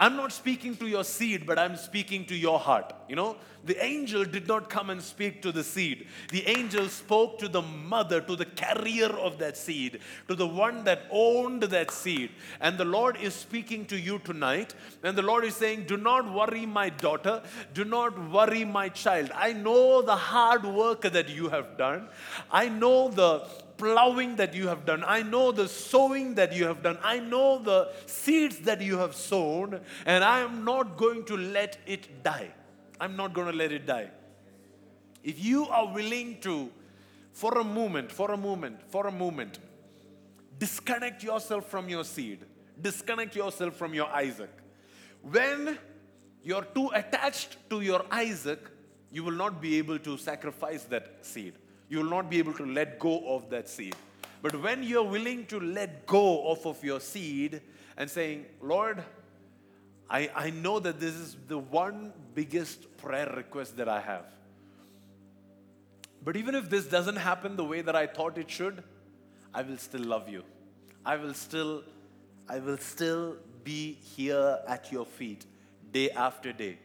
I'm 0.00 0.16
not 0.16 0.32
speaking 0.32 0.74
to 0.76 0.86
your 0.86 1.04
seed, 1.04 1.46
but 1.46 1.58
I'm 1.58 1.76
speaking 1.76 2.24
to 2.24 2.34
your 2.34 2.58
heart. 2.58 2.94
You 3.06 3.16
know, 3.16 3.36
the 3.66 3.82
angel 3.84 4.24
did 4.24 4.48
not 4.48 4.70
come 4.70 4.88
and 4.88 5.02
speak 5.02 5.42
to 5.42 5.52
the 5.52 5.62
seed. 5.62 6.06
The 6.30 6.48
angel 6.48 6.88
spoke 6.88 7.38
to 7.40 7.48
the 7.48 7.60
mother, 7.60 8.22
to 8.22 8.34
the 8.34 8.46
carrier 8.46 9.08
of 9.08 9.36
that 9.40 9.58
seed, 9.58 10.00
to 10.28 10.34
the 10.34 10.46
one 10.46 10.84
that 10.84 11.02
owned 11.10 11.64
that 11.64 11.90
seed. 11.90 12.30
And 12.58 12.78
the 12.78 12.84
Lord 12.86 13.18
is 13.18 13.34
speaking 13.34 13.84
to 13.86 14.00
you 14.00 14.20
tonight. 14.20 14.74
And 15.02 15.18
the 15.18 15.22
Lord 15.22 15.44
is 15.44 15.54
saying, 15.54 15.84
Do 15.84 15.98
not 15.98 16.32
worry, 16.32 16.64
my 16.64 16.88
daughter. 16.88 17.42
Do 17.74 17.84
not 17.84 18.30
worry, 18.30 18.64
my 18.64 18.88
child. 18.88 19.30
I 19.34 19.52
know 19.52 20.00
the 20.00 20.16
hard 20.16 20.64
work 20.64 21.02
that 21.02 21.28
you 21.28 21.50
have 21.50 21.76
done. 21.76 22.08
I 22.50 22.70
know 22.70 23.08
the 23.08 23.46
plowing 23.78 24.36
that 24.36 24.54
you 24.54 24.68
have 24.68 24.84
done. 24.84 25.04
I 25.06 25.22
know 25.22 25.52
the 25.52 25.68
sowing 25.68 26.34
that 26.34 26.52
you 26.52 26.66
have 26.66 26.82
done. 26.82 26.98
I 27.02 27.18
know 27.18 27.58
the 27.58 27.92
seeds 28.06 28.58
that 28.60 28.80
you 28.80 28.98
have 28.98 29.14
sown, 29.14 29.80
and 30.04 30.24
I 30.24 30.40
am 30.40 30.64
not 30.64 30.96
going 30.96 31.24
to 31.26 31.36
let 31.36 31.78
it 31.86 32.22
die. 32.22 32.50
I'm 33.00 33.16
not 33.16 33.32
going 33.32 33.50
to 33.50 33.56
let 33.56 33.72
it 33.72 33.86
die. 33.86 34.10
If 35.22 35.44
you 35.44 35.66
are 35.68 35.92
willing 35.92 36.40
to, 36.42 36.70
for 37.32 37.58
a 37.58 37.64
moment, 37.64 38.12
for 38.12 38.30
a 38.30 38.36
moment, 38.36 38.80
for 38.88 39.06
a 39.06 39.12
moment, 39.12 39.58
disconnect 40.58 41.22
yourself 41.22 41.66
from 41.66 41.88
your 41.88 42.04
seed, 42.04 42.44
disconnect 42.80 43.36
yourself 43.36 43.74
from 43.76 43.92
your 43.92 44.08
Isaac. 44.08 44.50
When 45.22 45.78
you're 46.42 46.64
too 46.64 46.90
attached 46.94 47.56
to 47.70 47.80
your 47.80 48.04
Isaac, 48.10 48.60
you 49.10 49.24
will 49.24 49.32
not 49.32 49.60
be 49.60 49.78
able 49.78 49.98
to 50.00 50.16
sacrifice 50.16 50.84
that 50.84 51.18
seed 51.22 51.54
you 51.88 51.98
will 51.98 52.10
not 52.10 52.30
be 52.30 52.38
able 52.38 52.54
to 52.54 52.66
let 52.66 52.98
go 52.98 53.36
of 53.36 53.50
that 53.50 53.68
seed. 53.68 53.94
But 54.42 54.60
when 54.60 54.82
you're 54.82 55.04
willing 55.04 55.46
to 55.46 55.60
let 55.60 56.06
go 56.06 56.40
off 56.48 56.66
of 56.66 56.82
your 56.84 57.00
seed 57.00 57.60
and 57.96 58.10
saying, 58.10 58.46
Lord, 58.60 59.02
I, 60.08 60.30
I 60.34 60.50
know 60.50 60.78
that 60.78 61.00
this 61.00 61.14
is 61.14 61.36
the 61.48 61.58
one 61.58 62.12
biggest 62.34 62.96
prayer 62.98 63.32
request 63.36 63.76
that 63.78 63.88
I 63.88 64.00
have. 64.00 64.24
But 66.24 66.36
even 66.36 66.54
if 66.54 66.68
this 66.68 66.86
doesn't 66.86 67.16
happen 67.16 67.56
the 67.56 67.64
way 67.64 67.82
that 67.82 67.96
I 67.96 68.06
thought 68.06 68.36
it 68.38 68.50
should, 68.50 68.82
I 69.54 69.62
will 69.62 69.78
still 69.78 70.02
love 70.02 70.28
you. 70.28 70.42
I 71.04 71.16
will 71.16 71.34
still, 71.34 71.84
I 72.48 72.58
will 72.58 72.78
still 72.78 73.36
be 73.64 73.92
here 74.16 74.58
at 74.68 74.90
your 74.92 75.06
feet 75.06 75.46
day 75.92 76.10
after 76.10 76.52
day. 76.52 76.78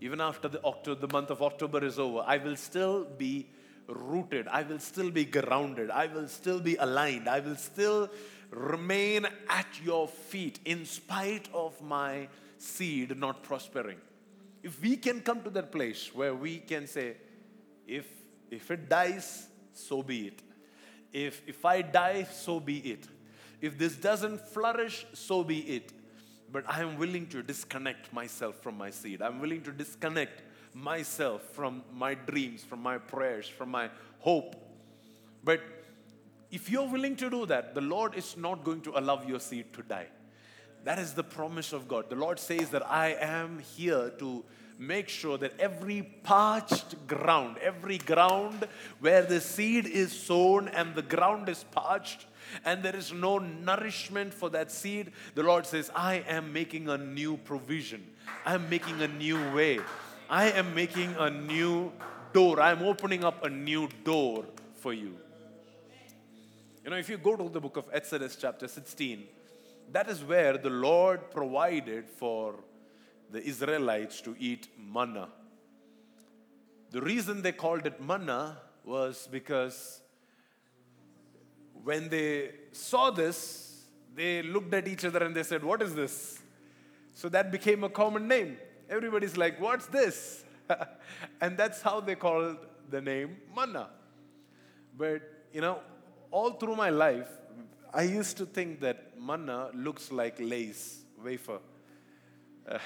Even 0.00 0.20
after 0.20 0.48
the, 0.48 0.62
October, 0.64 1.06
the 1.06 1.12
month 1.12 1.30
of 1.30 1.42
October 1.42 1.84
is 1.84 1.98
over, 1.98 2.22
I 2.26 2.38
will 2.38 2.56
still 2.56 3.04
be 3.04 3.48
rooted. 3.90 4.48
I 4.48 4.62
will 4.62 4.78
still 4.78 5.10
be 5.10 5.24
grounded. 5.24 5.90
I 5.90 6.06
will 6.06 6.28
still 6.28 6.60
be 6.60 6.76
aligned. 6.76 7.28
I 7.28 7.40
will 7.40 7.56
still 7.56 8.10
remain 8.50 9.26
at 9.48 9.66
your 9.82 10.08
feet 10.08 10.60
in 10.64 10.84
spite 10.84 11.48
of 11.52 11.80
my 11.82 12.28
seed 12.58 13.16
not 13.16 13.42
prospering. 13.42 13.98
If 14.62 14.80
we 14.82 14.96
can 14.96 15.20
come 15.20 15.42
to 15.42 15.50
that 15.50 15.72
place 15.72 16.10
where 16.14 16.34
we 16.34 16.58
can 16.58 16.86
say, 16.86 17.16
if, 17.86 18.06
if 18.50 18.70
it 18.70 18.88
dies, 18.88 19.48
so 19.72 20.02
be 20.02 20.28
it. 20.28 20.42
If, 21.12 21.42
if 21.46 21.64
I 21.64 21.82
die, 21.82 22.26
so 22.30 22.60
be 22.60 22.78
it. 22.78 23.06
If 23.60 23.78
this 23.78 23.96
doesn't 23.96 24.40
flourish, 24.40 25.06
so 25.12 25.42
be 25.42 25.60
it. 25.60 25.92
But 26.52 26.64
I 26.68 26.82
am 26.82 26.98
willing 26.98 27.26
to 27.28 27.42
disconnect 27.42 28.12
myself 28.12 28.56
from 28.56 28.76
my 28.76 28.90
seed. 28.90 29.22
I'm 29.22 29.40
willing 29.40 29.62
to 29.62 29.72
disconnect 29.72 30.42
myself 30.74 31.42
from 31.52 31.82
my 31.92 32.14
dreams, 32.14 32.62
from 32.62 32.82
my 32.82 32.98
prayers, 32.98 33.48
from 33.48 33.70
my 33.70 33.90
hope. 34.20 34.56
But 35.42 35.60
if 36.50 36.68
you're 36.68 36.88
willing 36.88 37.16
to 37.16 37.30
do 37.30 37.46
that, 37.46 37.74
the 37.74 37.80
Lord 37.80 38.14
is 38.14 38.36
not 38.36 38.64
going 38.64 38.80
to 38.82 38.98
allow 38.98 39.22
your 39.22 39.40
seed 39.40 39.72
to 39.74 39.82
die. 39.82 40.08
That 40.84 40.98
is 40.98 41.12
the 41.12 41.24
promise 41.24 41.72
of 41.72 41.88
God. 41.88 42.08
The 42.08 42.16
Lord 42.16 42.38
says 42.38 42.70
that 42.70 42.86
I 42.90 43.16
am 43.20 43.58
here 43.58 44.10
to 44.18 44.44
make 44.78 45.10
sure 45.10 45.36
that 45.36 45.52
every 45.60 46.02
parched 46.22 47.06
ground, 47.06 47.58
every 47.58 47.98
ground 47.98 48.66
where 48.98 49.22
the 49.22 49.40
seed 49.40 49.86
is 49.86 50.10
sown 50.10 50.68
and 50.68 50.94
the 50.94 51.02
ground 51.02 51.50
is 51.50 51.64
parched 51.64 52.24
and 52.64 52.82
there 52.82 52.96
is 52.96 53.12
no 53.12 53.38
nourishment 53.38 54.32
for 54.32 54.48
that 54.50 54.72
seed, 54.72 55.12
the 55.34 55.42
Lord 55.42 55.66
says, 55.66 55.90
I 55.94 56.24
am 56.26 56.52
making 56.52 56.88
a 56.88 56.96
new 56.96 57.36
provision. 57.36 58.06
I 58.46 58.54
am 58.54 58.68
making 58.70 59.02
a 59.02 59.08
new 59.08 59.38
way. 59.52 59.80
I 60.30 60.52
am 60.52 60.76
making 60.76 61.16
a 61.18 61.28
new 61.28 61.90
door. 62.32 62.60
I 62.60 62.70
am 62.70 62.82
opening 62.84 63.24
up 63.24 63.44
a 63.44 63.50
new 63.50 63.88
door 64.04 64.44
for 64.74 64.92
you. 64.92 65.16
You 66.84 66.90
know, 66.90 66.96
if 66.96 67.08
you 67.08 67.18
go 67.18 67.34
to 67.34 67.48
the 67.48 67.60
book 67.60 67.76
of 67.76 67.86
Exodus, 67.92 68.36
chapter 68.36 68.68
16, 68.68 69.24
that 69.90 70.08
is 70.08 70.22
where 70.22 70.56
the 70.56 70.70
Lord 70.70 71.32
provided 71.32 72.08
for 72.08 72.54
the 73.32 73.42
Israelites 73.42 74.20
to 74.20 74.36
eat 74.38 74.68
manna. 74.78 75.30
The 76.92 77.02
reason 77.02 77.42
they 77.42 77.50
called 77.50 77.84
it 77.86 78.00
manna 78.00 78.58
was 78.84 79.28
because 79.32 80.00
when 81.82 82.08
they 82.08 82.52
saw 82.70 83.10
this, 83.10 83.82
they 84.14 84.44
looked 84.44 84.72
at 84.74 84.86
each 84.86 85.04
other 85.04 85.24
and 85.24 85.34
they 85.34 85.42
said, 85.42 85.64
What 85.64 85.82
is 85.82 85.92
this? 85.92 86.40
So 87.14 87.28
that 87.30 87.50
became 87.50 87.82
a 87.82 87.88
common 87.88 88.28
name. 88.28 88.58
Everybody's 88.90 89.36
like, 89.36 89.60
What's 89.60 89.86
this? 89.86 90.44
and 91.40 91.56
that's 91.56 91.80
how 91.80 92.00
they 92.00 92.16
called 92.16 92.58
the 92.90 93.00
name 93.00 93.36
manna. 93.54 93.88
But, 94.96 95.22
you 95.52 95.60
know, 95.60 95.78
all 96.30 96.50
through 96.52 96.76
my 96.76 96.90
life, 96.90 97.28
I 97.94 98.02
used 98.02 98.36
to 98.38 98.46
think 98.46 98.80
that 98.80 99.20
manna 99.20 99.70
looks 99.74 100.12
like 100.12 100.36
Lay's, 100.38 101.04
wafer. 101.22 101.58
Uh, 102.68 102.78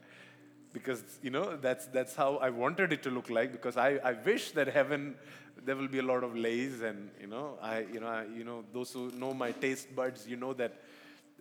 because, 0.72 1.02
you 1.22 1.30
know, 1.30 1.56
that's, 1.56 1.86
that's 1.86 2.14
how 2.14 2.36
I 2.36 2.50
wanted 2.50 2.92
it 2.92 3.02
to 3.04 3.10
look 3.10 3.30
like 3.30 3.52
because 3.52 3.76
I, 3.76 3.98
I 4.04 4.12
wish 4.12 4.50
that 4.52 4.68
heaven, 4.68 5.14
there 5.64 5.74
will 5.74 5.88
be 5.88 5.98
a 5.98 6.02
lot 6.02 6.22
of 6.22 6.36
Lay's 6.36 6.82
and, 6.82 7.10
you 7.20 7.28
know, 7.28 7.58
I, 7.62 7.86
you 7.92 8.00
know, 8.00 8.08
I, 8.08 8.24
you 8.24 8.44
know, 8.44 8.64
those 8.72 8.92
who 8.92 9.10
know 9.12 9.32
my 9.32 9.52
taste 9.52 9.94
buds, 9.96 10.26
you 10.28 10.36
know 10.36 10.52
that 10.54 10.82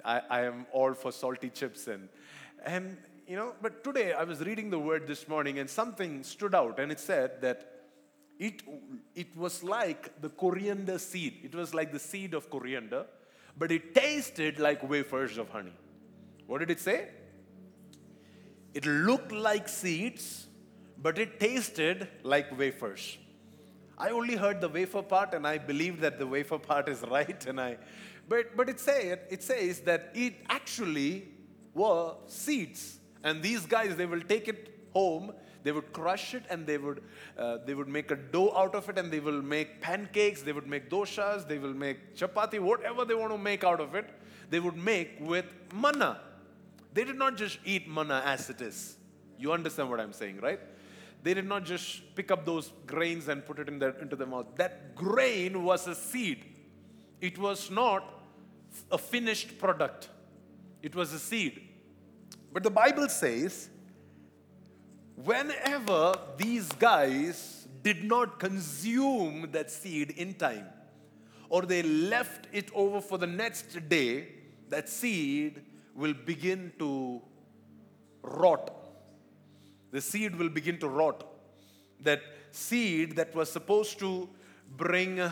I, 0.03 0.21
I 0.29 0.41
am 0.41 0.65
all 0.71 0.93
for 0.93 1.11
salty 1.11 1.49
chips 1.49 1.87
and, 1.87 2.07
and, 2.63 2.97
you 3.27 3.35
know, 3.35 3.53
but 3.61 3.83
today 3.83 4.13
I 4.13 4.23
was 4.23 4.39
reading 4.41 4.69
the 4.69 4.79
word 4.79 5.07
this 5.07 5.27
morning 5.27 5.57
and 5.59 5.69
something 5.69 6.23
stood 6.23 6.53
out 6.53 6.79
and 6.79 6.91
it 6.91 6.99
said 6.99 7.41
that 7.41 7.71
it, 8.37 8.61
it 9.15 9.35
was 9.35 9.63
like 9.63 10.21
the 10.21 10.29
coriander 10.29 10.99
seed. 10.99 11.39
It 11.43 11.55
was 11.55 11.73
like 11.73 11.91
the 11.91 11.99
seed 11.99 12.33
of 12.33 12.49
coriander, 12.49 13.05
but 13.57 13.71
it 13.71 13.95
tasted 13.95 14.59
like 14.59 14.87
wafers 14.87 15.37
of 15.37 15.49
honey. 15.49 15.73
What 16.45 16.59
did 16.59 16.69
it 16.69 16.79
say? 16.79 17.09
It 18.73 18.85
looked 18.85 19.31
like 19.31 19.69
seeds, 19.69 20.47
but 21.01 21.17
it 21.17 21.39
tasted 21.39 22.07
like 22.23 22.55
wafers. 22.57 23.17
I 23.97 24.09
only 24.09 24.35
heard 24.35 24.61
the 24.61 24.69
wafer 24.69 25.01
part 25.01 25.33
and 25.33 25.47
I 25.47 25.57
believe 25.57 26.01
that 26.01 26.19
the 26.19 26.27
wafer 26.27 26.59
part 26.59 26.89
is 26.89 27.01
right 27.09 27.45
and 27.47 27.59
I 27.59 27.77
but 28.27 28.57
but 28.57 28.69
it 28.69 28.79
say 28.79 29.17
it 29.29 29.41
says 29.41 29.79
that 29.81 30.11
it 30.13 30.35
actually 30.49 31.29
were 31.73 32.15
seeds 32.27 32.99
and 33.25 33.43
these 33.43 33.65
guys 33.65 33.97
they 33.97 34.05
will 34.05 34.21
take 34.33 34.47
it 34.47 34.61
home 34.93 35.33
they 35.65 35.71
would 35.71 35.91
crush 35.93 36.35
it 36.35 36.43
and 36.51 36.67
they 36.67 36.77
would, 36.77 37.01
uh, 37.39 37.57
they 37.65 37.73
would 37.73 37.87
make 37.87 38.11
a 38.11 38.15
dough 38.15 38.53
out 38.55 38.75
of 38.75 38.87
it 38.87 38.99
and 38.99 39.11
they 39.11 39.19
will 39.19 39.41
make 39.41 39.81
pancakes, 39.81 40.43
they 40.43 40.53
would 40.53 40.67
make 40.67 40.91
doshas, 40.91 41.47
they 41.47 41.57
will 41.57 41.73
make 41.73 42.15
chapati, 42.15 42.59
whatever 42.59 43.03
they 43.03 43.15
want 43.15 43.31
to 43.31 43.37
make 43.39 43.63
out 43.63 43.81
of 43.81 43.95
it, 43.95 44.07
they 44.51 44.59
would 44.59 44.77
make 44.77 45.17
with 45.19 45.45
manna. 45.73 46.19
They 46.93 47.03
did 47.03 47.17
not 47.17 47.35
just 47.35 47.57
eat 47.65 47.89
manna 47.89 48.21
as 48.23 48.47
it 48.51 48.61
is. 48.61 48.97
You 49.39 49.53
understand 49.53 49.89
what 49.89 49.99
I'm 49.99 50.13
saying, 50.13 50.39
right? 50.39 50.59
They 51.23 51.33
did 51.33 51.47
not 51.47 51.65
just 51.65 52.15
pick 52.15 52.29
up 52.29 52.45
those 52.45 52.71
grains 52.85 53.27
and 53.27 53.43
put 53.43 53.57
it 53.57 53.67
in 53.67 53.79
their, 53.79 53.97
into 53.97 54.15
their 54.15 54.27
mouth. 54.27 54.45
That 54.57 54.93
grain 54.93 55.63
was 55.63 55.87
a 55.87 55.95
seed. 55.95 56.45
It 57.21 57.39
was 57.39 57.71
not 57.71 58.07
a 58.91 58.99
finished 58.99 59.57
product. 59.57 60.09
It 60.83 60.93
was 60.93 61.11
a 61.11 61.17
seed. 61.17 61.69
But 62.55 62.63
the 62.63 62.71
Bible 62.71 63.09
says 63.09 63.69
whenever 65.17 66.17
these 66.37 66.71
guys 66.71 67.67
did 67.83 68.05
not 68.05 68.39
consume 68.39 69.49
that 69.51 69.69
seed 69.69 70.11
in 70.11 70.35
time, 70.35 70.67
or 71.49 71.63
they 71.63 71.83
left 71.83 72.47
it 72.53 72.71
over 72.73 73.01
for 73.01 73.17
the 73.17 73.27
next 73.27 73.89
day, 73.89 74.29
that 74.69 74.87
seed 74.87 75.63
will 75.93 76.13
begin 76.13 76.71
to 76.79 77.21
rot. 78.23 78.71
The 79.91 79.99
seed 79.99 80.37
will 80.37 80.47
begin 80.47 80.77
to 80.79 80.87
rot. 80.87 81.27
That 81.99 82.21
seed 82.51 83.17
that 83.17 83.35
was 83.35 83.51
supposed 83.51 83.99
to 83.99 84.29
bring 84.77 85.29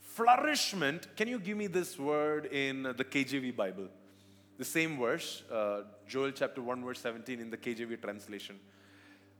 flourishment. 0.00 1.14
Can 1.14 1.28
you 1.28 1.38
give 1.38 1.58
me 1.58 1.66
this 1.66 1.98
word 1.98 2.46
in 2.46 2.84
the 2.84 3.04
KJV 3.04 3.54
Bible? 3.54 3.88
The 4.62 4.68
same 4.68 4.96
verse, 4.96 5.42
uh, 5.50 5.80
Joel 6.06 6.30
chapter 6.30 6.62
1, 6.62 6.84
verse 6.84 7.00
17 7.00 7.40
in 7.40 7.50
the 7.50 7.56
KJV 7.56 8.00
translation. 8.00 8.60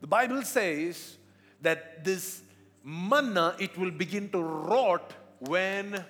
The 0.01 0.09
Bible 0.09 0.43
says 0.43 1.17
that 1.61 2.03
this 2.03 2.43
manna, 2.83 3.55
it 3.61 3.79
will 3.79 3.93
begin 3.93 4.31
to 4.31 4.43
rot 4.43 5.15
when 5.39 6.05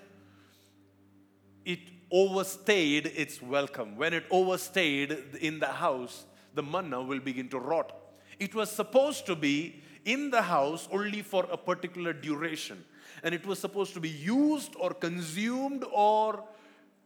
it 1.67 1.81
overstayed 2.11 3.13
its 3.15 3.43
welcome. 3.43 3.99
When 3.99 4.15
it 4.15 4.25
overstayed 4.31 5.13
in 5.43 5.59
the 5.59 5.67
house, 5.67 6.25
the 6.55 6.63
manna 6.63 7.03
will 7.03 7.21
begin 7.21 7.51
to 7.51 7.59
rot. 7.59 7.95
It 8.39 8.55
was 8.55 8.71
supposed 8.71 9.27
to 9.27 9.37
be 9.37 9.83
in 10.07 10.31
the 10.31 10.41
house 10.41 10.89
only 10.91 11.21
for 11.21 11.47
a 11.53 11.59
particular 11.59 12.15
duration. 12.15 12.83
And 13.23 13.35
it 13.35 13.45
was 13.45 13.59
supposed 13.59 13.93
to 13.93 14.01
be 14.01 14.09
used 14.09 14.75
or 14.81 14.95
consumed 14.95 15.85
or, 15.93 16.45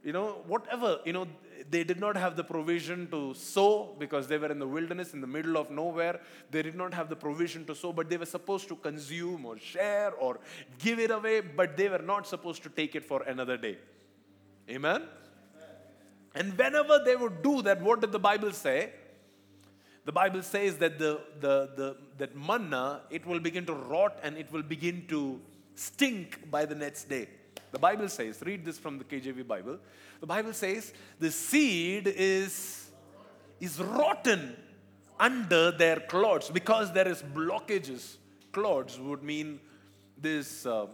you 0.07 0.13
know, 0.13 0.27
whatever, 0.47 1.01
you 1.05 1.13
know, 1.13 1.27
they 1.69 1.83
did 1.83 1.99
not 1.99 2.17
have 2.17 2.37
the 2.37 2.45
provision 2.45 3.09
to 3.11 3.35
sow 3.35 3.97
because 3.99 4.29
they 4.29 4.39
were 4.39 4.53
in 4.53 4.61
the 4.61 4.69
wilderness 4.75 5.13
in 5.15 5.21
the 5.21 5.27
middle 5.27 5.57
of 5.57 5.69
nowhere. 5.69 6.21
They 6.53 6.63
did 6.63 6.77
not 6.77 6.95
have 6.95 7.09
the 7.09 7.17
provision 7.17 7.65
to 7.65 7.75
sow, 7.75 7.93
but 7.93 8.09
they 8.09 8.17
were 8.17 8.33
supposed 8.37 8.69
to 8.69 8.77
consume 8.77 9.45
or 9.45 9.59
share 9.59 10.13
or 10.13 10.39
give 10.79 11.01
it 11.01 11.11
away, 11.11 11.41
but 11.41 11.77
they 11.77 11.89
were 11.89 12.05
not 12.13 12.29
supposed 12.29 12.63
to 12.63 12.69
take 12.69 12.95
it 12.95 13.05
for 13.05 13.23
another 13.23 13.57
day. 13.57 13.79
Amen? 14.71 15.03
And 16.37 16.57
whenever 16.57 17.01
they 17.05 17.17
would 17.17 17.43
do 17.43 17.63
that, 17.63 17.83
what 17.83 18.01
did 18.01 18.13
the 18.13 18.21
Bible 18.21 18.53
say? 18.53 18.93
The 20.05 20.13
Bible 20.13 20.43
says 20.45 20.77
that 20.77 21.01
the, 21.01 21.21
the, 21.41 21.71
the, 21.75 21.97
that 22.19 22.37
manna, 22.37 23.01
it 23.11 23.27
will 23.27 23.41
begin 23.41 23.67
to 23.67 23.75
rot 23.75 24.21
and 24.23 24.37
it 24.37 24.53
will 24.53 24.63
begin 24.63 25.05
to 25.09 25.41
stink 25.75 26.49
by 26.49 26.65
the 26.65 26.77
next 26.77 27.09
day. 27.09 27.27
The 27.73 27.79
Bible 27.79 28.09
says, 28.09 28.43
read 28.45 28.65
this 28.65 28.79
from 28.79 28.99
the 28.99 29.05
KJV 29.05 29.47
Bible. 29.47 29.79
The 30.21 30.27
Bible 30.27 30.53
says 30.53 30.93
the 31.19 31.31
seed 31.31 32.07
is, 32.07 32.91
is 33.61 33.81
rotten 33.81 34.57
under 35.19 35.71
their 35.71 36.01
clods 36.01 36.51
because 36.51 36.93
there 36.93 37.09
is 37.09 37.23
blockages. 37.23 38.17
Clods 38.53 38.99
would 38.99 39.23
mean 39.23 39.61
this 40.17 40.65
uh, 40.67 40.87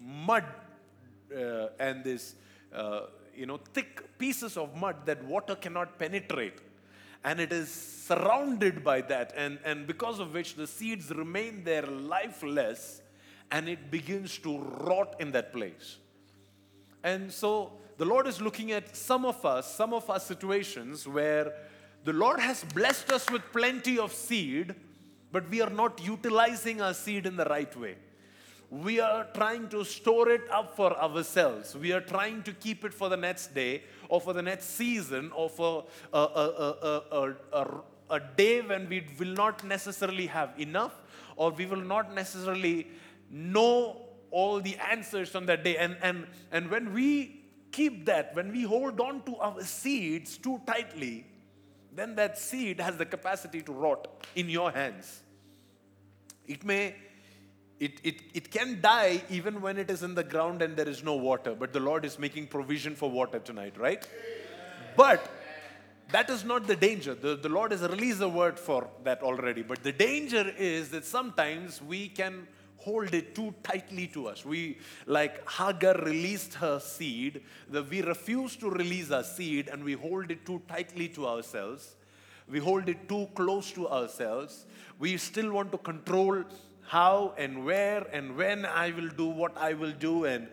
mud 0.00 0.44
uh, 1.36 1.68
and 1.78 2.04
this 2.04 2.34
uh, 2.74 3.02
you 3.34 3.46
know 3.46 3.58
thick 3.72 4.18
pieces 4.18 4.56
of 4.56 4.76
mud 4.76 4.96
that 5.06 5.22
water 5.24 5.54
cannot 5.54 5.98
penetrate 5.98 6.58
and 7.24 7.40
it 7.40 7.52
is 7.52 7.70
surrounded 7.70 8.82
by 8.82 9.00
that 9.00 9.32
and, 9.36 9.58
and 9.64 9.86
because 9.86 10.18
of 10.18 10.32
which 10.32 10.54
the 10.54 10.66
seeds 10.66 11.10
remain 11.10 11.64
there 11.64 11.86
lifeless 11.86 13.02
and 13.50 13.68
it 13.68 13.90
begins 13.90 14.38
to 14.38 14.58
rot 14.58 15.16
in 15.20 15.32
that 15.32 15.52
place 15.52 15.98
and 17.02 17.32
so 17.32 17.72
the 17.96 18.04
Lord 18.04 18.26
is 18.26 18.40
looking 18.40 18.72
at 18.72 18.96
some 18.96 19.24
of 19.24 19.44
us, 19.44 19.74
some 19.74 19.92
of 19.92 20.08
our 20.08 20.20
situations 20.20 21.06
where 21.06 21.52
the 22.04 22.12
Lord 22.12 22.40
has 22.40 22.64
blessed 22.64 23.12
us 23.12 23.30
with 23.30 23.42
plenty 23.52 23.98
of 23.98 24.12
seed, 24.12 24.74
but 25.32 25.48
we 25.50 25.60
are 25.60 25.70
not 25.70 26.02
utilizing 26.02 26.80
our 26.80 26.94
seed 26.94 27.26
in 27.26 27.36
the 27.36 27.44
right 27.44 27.74
way. 27.76 27.96
We 28.70 29.00
are 29.00 29.26
trying 29.34 29.68
to 29.70 29.84
store 29.84 30.28
it 30.30 30.42
up 30.50 30.76
for 30.76 30.96
ourselves. 30.96 31.74
We 31.74 31.92
are 31.92 32.00
trying 32.00 32.42
to 32.44 32.52
keep 32.52 32.84
it 32.84 32.94
for 32.94 33.08
the 33.08 33.16
next 33.16 33.54
day 33.54 33.82
or 34.08 34.20
for 34.20 34.32
the 34.32 34.42
next 34.42 34.76
season 34.76 35.32
or 35.34 35.50
for 35.50 35.84
a, 36.12 36.18
a, 36.18 37.34
a, 37.52 37.66
a, 38.10 38.20
day 38.36 38.60
when 38.60 38.88
we 38.88 39.04
will 39.18 39.34
not 39.34 39.64
necessarily 39.64 40.26
have 40.26 40.58
enough 40.58 41.02
or 41.36 41.50
we 41.50 41.66
will 41.66 41.82
not 41.82 42.14
necessarily 42.14 42.86
know 43.30 44.02
all 44.30 44.60
the 44.60 44.76
answers 44.90 45.34
on 45.34 45.46
that 45.46 45.64
day. 45.64 45.76
And, 45.76 45.96
and, 46.02 46.26
and 46.52 46.70
when 46.70 46.92
we 46.92 47.42
keep 47.72 48.06
that, 48.06 48.34
when 48.34 48.52
we 48.52 48.62
hold 48.62 49.00
on 49.00 49.22
to 49.22 49.36
our 49.36 49.62
seeds 49.62 50.36
too 50.38 50.60
tightly, 50.66 51.26
then 51.94 52.14
that 52.16 52.38
seed 52.38 52.80
has 52.80 52.96
the 52.96 53.06
capacity 53.06 53.62
to 53.62 53.72
rot 53.72 54.08
in 54.36 54.48
your 54.48 54.70
hands. 54.70 55.22
It 56.46 56.64
may, 56.64 56.94
it, 57.78 58.00
it, 58.02 58.22
it 58.34 58.50
can 58.50 58.80
die 58.80 59.22
even 59.30 59.60
when 59.60 59.78
it 59.78 59.90
is 59.90 60.02
in 60.02 60.14
the 60.14 60.24
ground 60.24 60.62
and 60.62 60.76
there 60.76 60.88
is 60.88 61.02
no 61.02 61.14
water, 61.14 61.54
but 61.54 61.72
the 61.72 61.80
Lord 61.80 62.04
is 62.04 62.18
making 62.18 62.48
provision 62.48 62.94
for 62.94 63.10
water 63.10 63.38
tonight, 63.38 63.78
right? 63.78 64.06
But 64.96 65.28
that 66.12 66.28
is 66.30 66.44
not 66.44 66.66
the 66.66 66.76
danger. 66.76 67.14
The, 67.14 67.36
the 67.36 67.48
Lord 67.48 67.70
has 67.72 67.82
released 67.82 68.20
a 68.20 68.28
word 68.28 68.58
for 68.58 68.88
that 69.04 69.22
already. 69.22 69.62
But 69.62 69.82
the 69.82 69.92
danger 69.92 70.52
is 70.58 70.90
that 70.90 71.04
sometimes 71.04 71.80
we 71.80 72.08
can 72.08 72.48
hold 72.80 73.14
it 73.14 73.34
too 73.34 73.54
tightly 73.62 74.06
to 74.08 74.26
us. 74.26 74.44
We, 74.44 74.78
like 75.06 75.48
Hagar 75.50 75.94
released 76.02 76.54
her 76.54 76.80
seed, 76.80 77.42
we 77.90 78.02
refuse 78.02 78.56
to 78.56 78.70
release 78.70 79.10
our 79.10 79.22
seed 79.22 79.68
and 79.68 79.84
we 79.84 79.92
hold 79.92 80.30
it 80.30 80.44
too 80.46 80.62
tightly 80.68 81.08
to 81.08 81.26
ourselves. 81.26 81.94
We 82.50 82.58
hold 82.58 82.88
it 82.88 83.08
too 83.08 83.28
close 83.34 83.70
to 83.72 83.88
ourselves. 83.88 84.66
We 84.98 85.16
still 85.16 85.52
want 85.52 85.72
to 85.72 85.78
control 85.78 86.44
how 86.82 87.34
and 87.38 87.64
where 87.64 88.06
and 88.12 88.36
when 88.36 88.66
I 88.66 88.90
will 88.90 89.08
do 89.08 89.26
what 89.26 89.56
I 89.56 89.74
will 89.74 89.92
do 89.92 90.24
and 90.24 90.48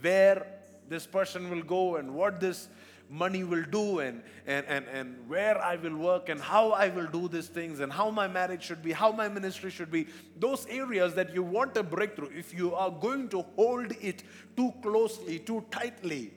where 0.00 0.46
this 0.88 1.06
person 1.06 1.50
will 1.50 1.62
go 1.62 1.96
and 1.96 2.14
what 2.14 2.40
this 2.40 2.68
money 3.10 3.42
will 3.44 3.64
do 3.64 4.00
and, 4.00 4.22
and, 4.46 4.66
and, 4.66 4.86
and 4.88 5.28
where 5.28 5.62
I 5.62 5.76
will 5.76 5.96
work 5.96 6.28
and 6.28 6.40
how 6.40 6.70
I 6.72 6.88
will 6.88 7.06
do 7.06 7.28
these 7.28 7.48
things 7.48 7.80
and 7.80 7.92
how 7.92 8.10
my 8.10 8.28
marriage 8.28 8.62
should 8.62 8.82
be, 8.82 8.92
how 8.92 9.12
my 9.12 9.28
ministry 9.28 9.70
should 9.70 9.90
be. 9.90 10.06
Those 10.38 10.66
areas 10.66 11.14
that 11.14 11.34
you 11.34 11.42
want 11.42 11.76
a 11.76 11.82
breakthrough, 11.82 12.30
if 12.36 12.52
you 12.54 12.74
are 12.74 12.90
going 12.90 13.28
to 13.30 13.42
hold 13.56 13.92
it 14.00 14.22
too 14.56 14.72
closely, 14.82 15.38
too 15.38 15.64
tightly, 15.70 16.32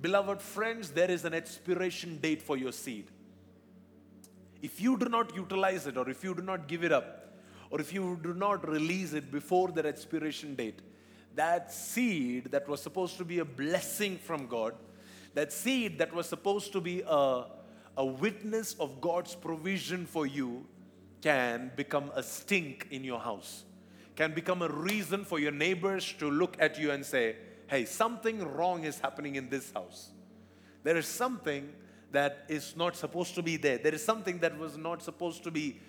beloved 0.00 0.40
friends, 0.40 0.90
there 0.90 1.10
is 1.10 1.24
an 1.24 1.34
expiration 1.34 2.18
date 2.18 2.42
for 2.42 2.56
your 2.56 2.72
seed. 2.72 3.06
If 4.60 4.80
you 4.80 4.96
do 4.98 5.08
not 5.08 5.34
utilize 5.34 5.86
it 5.86 5.96
or 5.96 6.08
if 6.10 6.24
you 6.24 6.34
do 6.34 6.42
not 6.42 6.68
give 6.68 6.84
it 6.84 6.92
up 6.92 7.36
or 7.70 7.80
if 7.80 7.92
you 7.92 8.18
do 8.22 8.34
not 8.34 8.68
release 8.68 9.12
it 9.12 9.30
before 9.30 9.68
that 9.68 9.86
expiration 9.86 10.54
date, 10.54 10.80
that 11.34 11.72
seed 11.72 12.46
that 12.46 12.68
was 12.68 12.82
supposed 12.82 13.16
to 13.18 13.24
be 13.24 13.38
a 13.38 13.44
blessing 13.44 14.18
from 14.18 14.46
God, 14.46 14.74
that 15.34 15.52
seed 15.52 15.98
that 15.98 16.12
was 16.12 16.28
supposed 16.28 16.72
to 16.72 16.80
be 16.80 17.02
a, 17.06 17.44
a 17.96 18.04
witness 18.04 18.74
of 18.74 19.00
God's 19.00 19.34
provision 19.34 20.06
for 20.06 20.26
you, 20.26 20.66
can 21.20 21.72
become 21.76 22.10
a 22.14 22.22
stink 22.22 22.86
in 22.90 23.04
your 23.04 23.18
house, 23.18 23.64
can 24.16 24.32
become 24.32 24.62
a 24.62 24.68
reason 24.68 25.24
for 25.24 25.38
your 25.38 25.52
neighbors 25.52 26.12
to 26.18 26.30
look 26.30 26.56
at 26.60 26.78
you 26.78 26.90
and 26.90 27.04
say, 27.04 27.36
hey, 27.66 27.84
something 27.84 28.46
wrong 28.54 28.84
is 28.84 28.98
happening 28.98 29.36
in 29.36 29.48
this 29.48 29.72
house. 29.72 30.10
There 30.84 30.96
is 30.96 31.06
something 31.06 31.72
that 32.12 32.44
is 32.48 32.76
not 32.76 32.96
supposed 32.96 33.34
to 33.34 33.42
be 33.42 33.56
there. 33.56 33.78
There 33.78 33.94
is 33.94 34.04
something 34.04 34.38
that 34.38 34.56
was 34.58 34.76
not 34.76 35.02
supposed 35.02 35.44
to 35.44 35.50
be, 35.50 35.80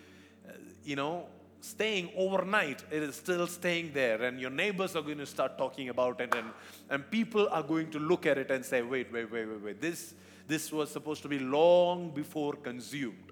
uh, 0.48 0.54
you 0.84 0.96
know, 0.96 1.28
staying 1.62 2.10
overnight. 2.16 2.84
It 2.92 3.04
is 3.04 3.16
still 3.16 3.48
staying 3.48 3.92
there. 3.94 4.24
And 4.24 4.40
your 4.40 4.50
neighbors 4.50 4.96
are 4.96 5.02
going 5.02 5.18
to 5.18 5.26
start 5.26 5.58
talking 5.58 5.90
about 5.90 6.22
it. 6.22 6.34
And, 6.36 6.48
and 6.90 7.10
people 7.10 7.48
are 7.50 7.64
going 7.64 7.92
to 7.92 8.00
look 8.00 8.26
at 8.26 8.38
it 8.38 8.52
and 8.52 8.64
say, 8.64 8.82
wait, 8.82 9.12
wait, 9.12 9.32
wait, 9.32 9.46
wait, 9.46 9.62
wait. 9.62 9.82
This, 9.82 10.14
this 10.48 10.72
was 10.72 10.90
supposed 10.92 11.22
to 11.24 11.28
be 11.28 11.40
long 11.40 12.12
before 12.12 12.54
consumed. 12.54 13.32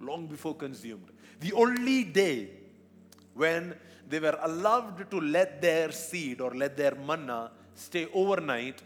Long 0.00 0.26
before 0.26 0.54
consumed. 0.54 1.06
The 1.40 1.52
only 1.52 2.04
day 2.04 2.50
when 3.34 3.74
they 4.08 4.18
were 4.18 4.38
allowed 4.42 5.10
to 5.10 5.20
let 5.20 5.62
their 5.62 5.92
seed 5.92 6.40
or 6.40 6.52
let 6.54 6.76
their 6.76 6.94
manna 6.94 7.52
stay 7.74 8.08
overnight 8.12 8.82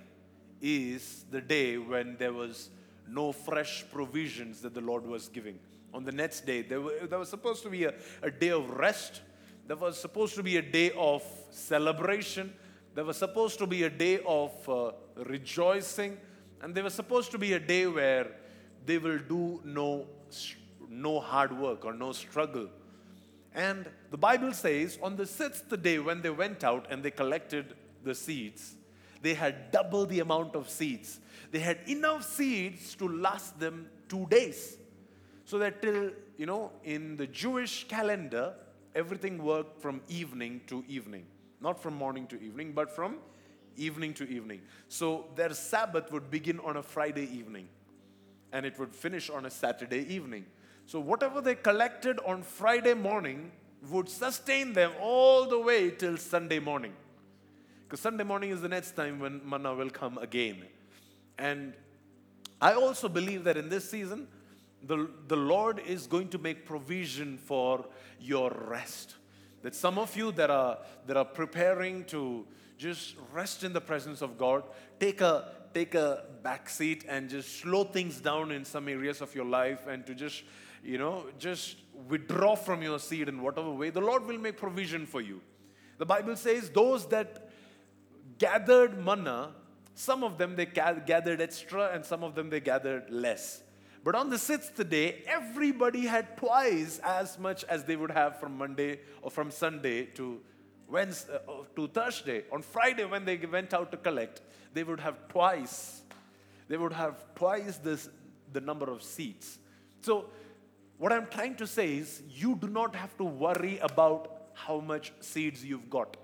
is 0.61 1.25
the 1.31 1.41
day 1.41 1.79
when 1.79 2.17
there 2.17 2.33
was 2.33 2.71
no 3.09 3.33
fresh 3.33 3.85
provisions 3.93 4.61
that 4.61 4.75
the 4.75 4.81
Lord 4.81 5.07
was 5.07 5.29
giving. 5.29 5.59
On 5.95 6.03
the 6.03 6.11
next 6.13 6.45
day, 6.45 6.63
there, 6.63 6.81
were, 6.81 7.07
there 7.09 7.21
was 7.21 7.29
supposed 7.29 7.63
to 7.63 7.71
be 7.71 7.85
a, 7.85 7.95
a 8.21 8.31
day 8.31 8.51
of 8.51 8.69
rest, 8.71 9.21
there 9.69 9.77
was 9.77 9.97
supposed 9.99 10.35
to 10.35 10.43
be 10.43 10.57
a 10.57 10.63
day 10.63 10.91
of 10.97 11.23
celebration, 11.51 12.53
there 12.97 13.05
was 13.05 13.17
supposed 13.17 13.59
to 13.61 13.67
be 13.67 13.85
a 13.85 13.91
day 13.91 14.19
of 14.27 14.69
uh, 14.69 14.91
rejoicing, 15.17 16.19
and 16.61 16.75
there 16.75 16.83
was 16.83 16.95
supposed 16.95 17.31
to 17.31 17.39
be 17.39 17.53
a 17.53 17.61
day 17.61 17.87
where 17.87 18.27
they 18.85 18.99
will 18.99 19.19
do 19.19 19.61
no, 19.65 20.07
no 20.91 21.21
hard 21.21 21.57
work 21.57 21.85
or 21.85 21.93
no 21.93 22.11
struggle. 22.11 22.69
And 23.55 23.87
the 24.11 24.19
Bible 24.19 24.53
says 24.53 24.99
on 25.01 25.15
the 25.15 25.27
sixth 25.27 25.81
day, 25.81 26.01
when 26.01 26.23
they 26.23 26.31
went 26.31 26.65
out 26.65 26.89
and 26.91 27.05
they 27.05 27.13
collected 27.13 27.75
the 28.03 28.17
seeds, 28.17 28.75
they 29.23 29.35
had 29.35 29.71
double 29.71 30.07
the 30.07 30.21
amount 30.21 30.57
of 30.57 30.69
seeds. 30.69 31.21
They 31.53 31.61
had 31.61 31.79
enough 31.87 32.25
seeds 32.25 32.97
to 32.97 33.09
last 33.09 33.61
them 33.61 33.89
two 34.09 34.27
days. 34.27 34.77
So 35.45 35.59
that 35.59 35.83
till, 35.83 36.11
you 36.37 36.47
know, 36.47 36.73
in 36.85 37.17
the 37.17 37.27
Jewish 37.27 37.87
calendar, 37.89 38.55
everything 38.95 39.43
worked 39.43 39.81
from 39.81 40.01
evening 40.09 40.63
to 40.69 40.85
evening. 40.89 41.27
Not 41.61 41.83
from 41.83 41.95
morning 41.95 42.27
to 42.29 42.41
evening, 42.41 42.73
but 42.73 42.91
from 42.91 43.19
evening 43.77 44.15
to 44.15 44.29
evening. 44.29 44.63
So 44.89 45.27
their 45.35 45.53
Sabbath 45.53 46.13
would 46.13 46.31
begin 46.31 46.61
on 46.61 46.77
a 46.77 46.83
Friday 46.83 47.29
evening 47.33 47.69
and 48.53 48.65
it 48.65 48.79
would 48.79 48.95
finish 48.95 49.29
on 49.31 49.47
a 49.47 49.51
Saturday 49.51 50.07
evening. 50.15 50.47
So 50.87 51.01
whatever 51.01 51.41
they 51.41 51.57
collected 51.57 52.21
on 52.27 52.43
Friday 52.43 52.95
morning 52.95 53.51
would 53.91 54.09
sustain 54.09 54.73
them 54.73 54.93
all 55.01 55.47
the 55.47 55.59
way 55.59 55.91
till 55.91 56.17
Sunday 56.17 56.61
morning. 56.61 56.93
Because 57.83 58.01
Sunday 58.01 58.25
morning 58.25 58.51
is 58.51 58.61
the 58.61 58.69
next 58.69 58.93
time 58.93 59.19
when 59.19 59.41
manna 59.49 59.75
will 59.75 59.91
come 59.91 60.19
again. 60.19 60.63
And 61.39 61.75
I 62.61 62.75
also 62.75 63.09
believe 63.09 63.45
that 63.45 63.57
in 63.57 63.69
this 63.69 63.91
season, 63.91 64.29
the, 64.87 65.09
the 65.29 65.37
Lord 65.37 65.81
is 65.87 66.07
going 66.07 66.29
to 66.29 66.39
make 66.39 66.65
provision 66.65 67.39
for 67.39 67.87
your 68.21 68.51
rest. 68.69 69.15
That 69.63 69.75
some 69.75 69.99
of 69.99 70.17
you 70.17 70.33
that 70.33 70.51
are, 70.51 70.79
that 71.07 71.17
are 71.17 71.25
preparing 71.25 72.05
to 72.07 72.47
just 72.77 73.17
rest 73.33 73.65
in 73.65 73.73
the 73.73 73.81
presence 73.81 74.21
of 74.21 74.37
God, 74.37 74.65
take 75.01 75.21
a, 75.21 75.53
take 75.73 75.95
a 75.95 76.25
back 76.43 76.69
seat 76.69 77.05
and 77.09 77.31
just 77.31 77.61
slow 77.61 77.85
things 77.85 78.21
down 78.21 78.51
in 78.51 78.65
some 78.65 78.89
areas 78.89 79.21
of 79.21 79.35
your 79.35 79.47
life 79.47 79.87
and 79.87 80.05
to 80.07 80.15
just, 80.15 80.43
you 80.83 80.99
know, 80.99 81.27
just 81.39 81.77
withdraw 82.09 82.55
from 82.55 82.83
your 82.83 82.99
seed 82.99 83.29
in 83.29 83.41
whatever 83.41 83.71
way, 83.71 83.91
the 83.91 84.01
Lord 84.01 84.27
will 84.27 84.39
make 84.39 84.57
provision 84.57 85.07
for 85.07 85.21
you. 85.21 85.41
The 85.99 86.07
Bible 86.07 86.37
says 86.37 86.71
those 86.71 87.07
that 87.09 87.49
gathered 88.39 89.03
manna, 89.03 89.53
some 89.95 90.25
of 90.25 90.39
them 90.39 90.57
they 90.57 90.67
gathered 90.67 91.41
extra 91.41 91.93
and 91.95 92.05
some 92.05 92.25
of 92.25 92.35
them 92.35 92.51
they 92.51 92.61
gathered 92.61 93.09
less. 93.11 93.63
But 94.05 94.15
on 94.15 94.29
the 94.29 94.37
sixth 94.39 94.77
day, 94.91 95.23
everybody 95.27 96.03
had 96.03 96.37
twice 96.37 97.01
as 97.03 97.39
much 97.39 97.65
as 97.65 97.85
they 97.85 97.97
would 97.97 98.11
have 98.11 98.39
from 98.39 98.59
Monday 98.59 99.01
or 99.23 99.31
from 99.31 99.51
Sunday 99.51 100.05
to 100.17 100.41
Wednesday 100.87 101.39
uh, 101.49 101.65
to 101.75 101.89
Thursday. 101.89 102.45
On 102.53 102.61
Friday, 102.61 103.07
when 103.07 103.25
they 103.25 103.37
went 103.37 103.73
out 103.73 103.91
to 103.93 103.97
collect, 103.97 104.43
they 104.75 104.85
would 104.85 105.01
have 105.01 105.27
twice. 105.29 106.03
They 106.69 106.77
would 106.77 106.93
have 106.93 107.17
twice 107.35 107.79
this 107.79 108.11
the 108.53 108.61
number 108.61 108.91
of 108.91 109.03
seats. 109.03 109.59
So, 110.03 110.27
what 110.99 111.11
I'm 111.11 111.27
trying 111.27 111.57
to 111.57 111.67
say 111.67 111.97
is, 111.97 112.23
you 112.29 112.57
do 112.57 112.69
not 112.69 112.95
have 112.95 113.17
to 113.17 113.25
worry 113.25 113.79
about 113.79 114.49
how 114.53 114.81
much 114.81 115.15
seeds 115.21 115.65
you've 115.65 115.89
got. 115.89 116.19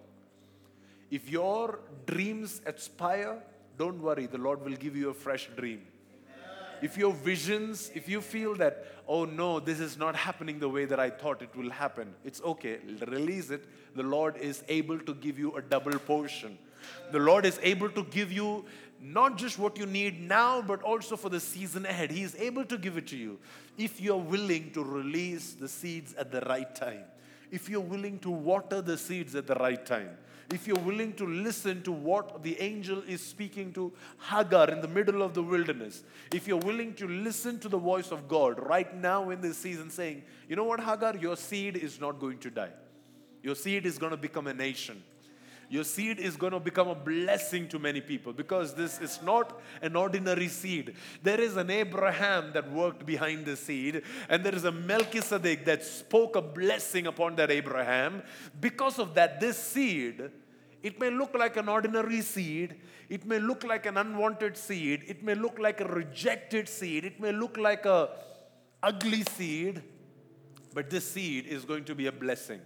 If 1.11 1.31
your 1.31 1.81
dreams 2.07 2.61
expire, 2.67 3.43
don't 3.79 4.03
worry, 4.03 4.27
the 4.27 4.39
Lord 4.39 4.63
will 4.63 4.77
give 4.77 4.95
you 4.95 5.09
a 5.09 5.15
fresh 5.15 5.49
dream. 5.57 5.81
If 6.83 6.97
your 6.97 7.13
visions, 7.13 7.91
if 7.95 8.09
you 8.09 8.21
feel 8.21 8.55
that, 8.57 8.87
oh 9.07 9.25
no, 9.25 9.61
this 9.61 9.81
is 9.81 9.97
not 9.97 10.17
happening 10.17 10.59
the 10.59 10.69
way 10.69 10.85
that 10.85 10.99
I 10.99 11.11
thought 11.11 11.43
it 11.43 11.55
will 11.55 11.71
happen, 11.71 12.15
it's 12.25 12.41
okay, 12.43 12.79
release 13.07 13.51
it. 13.51 13.65
The 13.95 14.03
Lord 14.03 14.37
is 14.37 14.65
able 14.69 14.99
to 15.01 15.15
give 15.15 15.39
you 15.39 15.57
a 15.57 15.63
double 15.63 15.99
portion. 15.99 16.59
The 17.13 17.19
Lord 17.19 17.45
is 17.45 17.59
able 17.63 17.91
to 17.91 18.05
give 18.05 18.33
you 18.33 18.65
not 19.01 19.37
just 19.37 19.59
what 19.59 19.79
you 19.79 19.87
need 19.87 20.21
now, 20.21 20.63
but 20.63 20.83
also 20.83 21.17
for 21.17 21.29
the 21.29 21.41
season 21.41 21.87
ahead. 21.87 22.11
He 22.11 22.23
is 22.23 22.35
able 22.37 22.65
to 22.67 22.79
give 22.79 22.97
it 22.97 23.07
to 23.09 23.17
you 23.17 23.39
if 23.79 24.01
you're 24.01 24.17
willing 24.17 24.71
to 24.73 24.83
release 24.83 25.55
the 25.55 25.69
seeds 25.69 26.15
at 26.15 26.31
the 26.31 26.41
right 26.43 26.75
time, 26.75 27.05
if 27.51 27.69
you're 27.69 27.81
willing 27.81 28.19
to 28.21 28.31
water 28.31 28.81
the 28.81 28.97
seeds 28.97 29.35
at 29.35 29.47
the 29.47 29.55
right 29.55 29.85
time 29.85 30.17
if 30.53 30.67
you're 30.67 30.79
willing 30.79 31.13
to 31.15 31.27
listen 31.27 31.83
to 31.83 31.93
what 31.93 32.43
the 32.43 32.61
angel 32.61 33.03
is 33.07 33.21
speaking 33.21 33.73
to 33.73 33.93
Hagar 34.19 34.71
in 34.71 34.81
the 34.81 34.89
middle 34.89 35.23
of 35.23 35.35
the 35.35 35.43
wilderness, 35.43 36.03
if 36.33 36.49
you're 36.49 36.59
willing 36.59 36.95
to 36.95 37.07
listen 37.07 37.59
to 37.61 37.69
the 37.69 37.79
voice 37.79 38.11
of 38.11 38.29
God 38.29 38.59
right 38.67 38.95
now 38.95 39.31
in 39.31 39.41
this 39.41 39.59
season, 39.59 39.91
saying, 39.91 40.23
You 40.49 40.57
know 40.57 40.65
what, 40.65 40.81
Hagar, 40.81 41.17
your 41.17 41.37
seed 41.37 41.77
is 41.77 42.01
not 42.01 42.19
going 42.19 42.39
to 42.39 42.51
die. 42.51 42.73
Your 43.43 43.55
seed 43.55 43.87
is 43.87 43.97
going 43.97 44.11
to 44.11 44.17
become 44.17 44.47
a 44.49 44.55
nation. 44.55 45.03
Your 45.71 45.85
seed 45.85 46.19
is 46.19 46.37
going 46.37 46.53
to 46.53 46.59
become 46.59 46.89
a 46.89 46.97
blessing 46.97 47.69
to 47.69 47.79
many 47.79 48.01
people 48.01 48.33
because 48.33 48.75
this 48.75 49.01
is 49.01 49.21
not 49.23 49.61
an 49.81 49.95
ordinary 49.95 50.49
seed. 50.49 50.97
There 51.23 51.41
is 51.41 51.57
an 51.57 51.71
Abraham 51.71 52.53
that 52.55 52.73
worked 52.73 53.07
behind 53.07 53.47
the 53.47 53.55
seed, 53.55 54.03
and 54.29 54.43
there 54.43 54.55
is 54.55 54.65
a 54.65 54.73
Melchizedek 54.73 55.65
that 55.67 55.85
spoke 55.85 56.35
a 56.35 56.43
blessing 56.43 57.07
upon 57.07 57.37
that 57.37 57.53
Abraham. 57.53 58.25
Because 58.61 58.99
of 58.99 59.15
that, 59.15 59.39
this 59.39 59.57
seed 59.57 60.33
it 60.83 60.99
may 60.99 61.11
look 61.11 61.35
like 61.35 61.57
an 61.57 61.69
ordinary 61.69 62.23
seed. 62.23 62.77
It 63.09 63.27
may 63.27 63.39
look 63.39 63.65
like 63.65 63.87
an 63.87 63.97
unwanted 63.97 64.57
seed. 64.57 65.05
It 65.07 65.23
may 65.23 65.35
look 65.35 65.59
like 65.59 65.81
a 65.81 65.85
rejected 65.85 66.69
seed. 66.69 67.05
It 67.05 67.21
may 67.21 67.33
look 67.33 67.57
like 67.57 67.85
a 67.85 68.11
ugly 68.83 69.23
seed. 69.25 69.83
But 70.73 70.89
this 70.89 71.11
seed 71.11 71.47
is 71.47 71.65
going 71.65 71.85
to 71.85 71.95
be 71.95 72.07
a 72.07 72.13
blessing. 72.13 72.61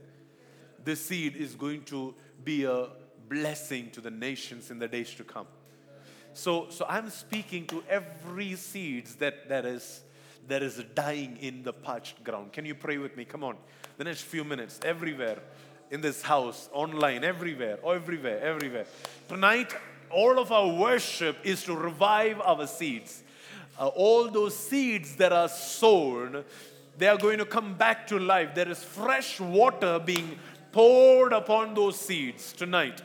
This 0.84 1.04
seed 1.04 1.34
is 1.36 1.54
going 1.54 1.82
to 1.84 2.14
be 2.44 2.64
a 2.64 2.88
blessing 3.28 3.90
to 3.92 4.00
the 4.00 4.10
nations 4.10 4.70
in 4.70 4.78
the 4.78 4.86
days 4.86 5.14
to 5.14 5.24
come. 5.24 5.46
So, 6.34 6.68
so 6.68 6.84
I'm 6.88 7.10
speaking 7.10 7.66
to 7.68 7.82
every 7.88 8.54
seeds 8.56 9.16
that, 9.16 9.48
that 9.48 9.64
is 9.64 10.02
that 10.48 10.62
is 10.62 10.82
dying 10.94 11.38
in 11.40 11.62
the 11.62 11.72
parched 11.72 12.22
ground. 12.22 12.52
Can 12.52 12.66
you 12.66 12.74
pray 12.74 12.98
with 12.98 13.16
me? 13.16 13.24
Come 13.24 13.44
on. 13.44 13.56
The 13.96 14.04
next 14.04 14.22
few 14.22 14.44
minutes, 14.44 14.78
everywhere 14.84 15.38
in 15.90 16.00
this 16.00 16.22
house, 16.22 16.68
online, 16.72 17.24
everywhere, 17.24 17.78
everywhere, 17.86 18.40
everywhere. 18.40 18.86
Tonight, 19.28 19.74
all 20.10 20.38
of 20.38 20.52
our 20.52 20.68
worship 20.68 21.36
is 21.44 21.64
to 21.64 21.74
revive 21.74 22.40
our 22.40 22.66
seeds. 22.66 23.22
Uh, 23.78 23.88
all 23.88 24.28
those 24.28 24.56
seeds 24.56 25.16
that 25.16 25.32
are 25.32 25.48
sown, 25.48 26.44
they 26.96 27.08
are 27.08 27.16
going 27.18 27.38
to 27.38 27.44
come 27.44 27.74
back 27.74 28.06
to 28.06 28.18
life. 28.18 28.54
There 28.54 28.68
is 28.68 28.82
fresh 28.82 29.40
water 29.40 29.98
being 29.98 30.38
poured 30.72 31.32
upon 31.32 31.74
those 31.74 31.98
seeds 31.98 32.52
tonight. 32.52 33.02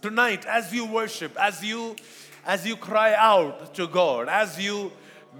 Tonight, 0.00 0.46
as 0.46 0.72
you 0.72 0.84
worship, 0.86 1.36
as 1.40 1.64
you 1.64 1.96
as 2.46 2.66
you 2.66 2.76
cry 2.76 3.14
out 3.14 3.74
to 3.74 3.86
God, 3.86 4.28
as 4.28 4.58
you 4.58 4.90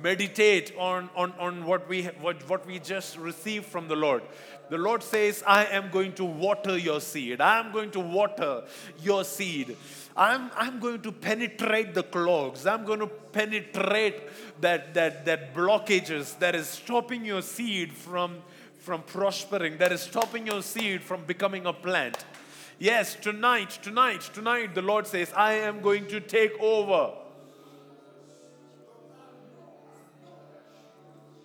meditate 0.02 0.74
on, 0.78 1.10
on, 1.16 1.32
on 1.38 1.64
what, 1.64 1.88
we, 1.88 2.04
what, 2.20 2.48
what 2.48 2.66
we 2.66 2.78
just 2.78 3.16
received 3.16 3.66
from 3.66 3.88
the 3.88 3.96
Lord, 3.96 4.22
the 4.70 4.78
Lord 4.78 5.02
says, 5.02 5.42
I 5.46 5.64
am 5.66 5.90
going 5.90 6.12
to 6.14 6.24
water 6.24 6.76
your 6.76 7.00
seed. 7.00 7.40
I 7.40 7.58
am 7.58 7.72
going 7.72 7.90
to 7.92 8.00
water 8.00 8.64
your 9.02 9.24
seed. 9.24 9.76
I'm, 10.16 10.50
I'm 10.56 10.78
going 10.78 11.00
to 11.02 11.12
penetrate 11.12 11.94
the 11.94 12.02
clogs. 12.02 12.66
I'm 12.66 12.84
going 12.84 13.00
to 13.00 13.06
penetrate 13.06 14.20
that, 14.60 14.92
that, 14.94 15.24
that 15.24 15.54
blockages 15.54 16.38
that 16.40 16.54
is 16.54 16.66
stopping 16.66 17.24
your 17.24 17.40
seed 17.40 17.92
from, 17.92 18.36
from 18.78 19.02
prospering, 19.02 19.78
that 19.78 19.92
is 19.92 20.02
stopping 20.02 20.46
your 20.46 20.62
seed 20.62 21.02
from 21.02 21.24
becoming 21.24 21.64
a 21.66 21.72
plant. 21.72 22.24
Yes, 22.78 23.16
tonight, 23.16 23.78
tonight, 23.82 24.20
tonight, 24.34 24.74
the 24.74 24.82
Lord 24.82 25.06
says, 25.06 25.32
I 25.34 25.54
am 25.54 25.80
going 25.80 26.06
to 26.08 26.20
take 26.20 26.52
over. 26.60 27.12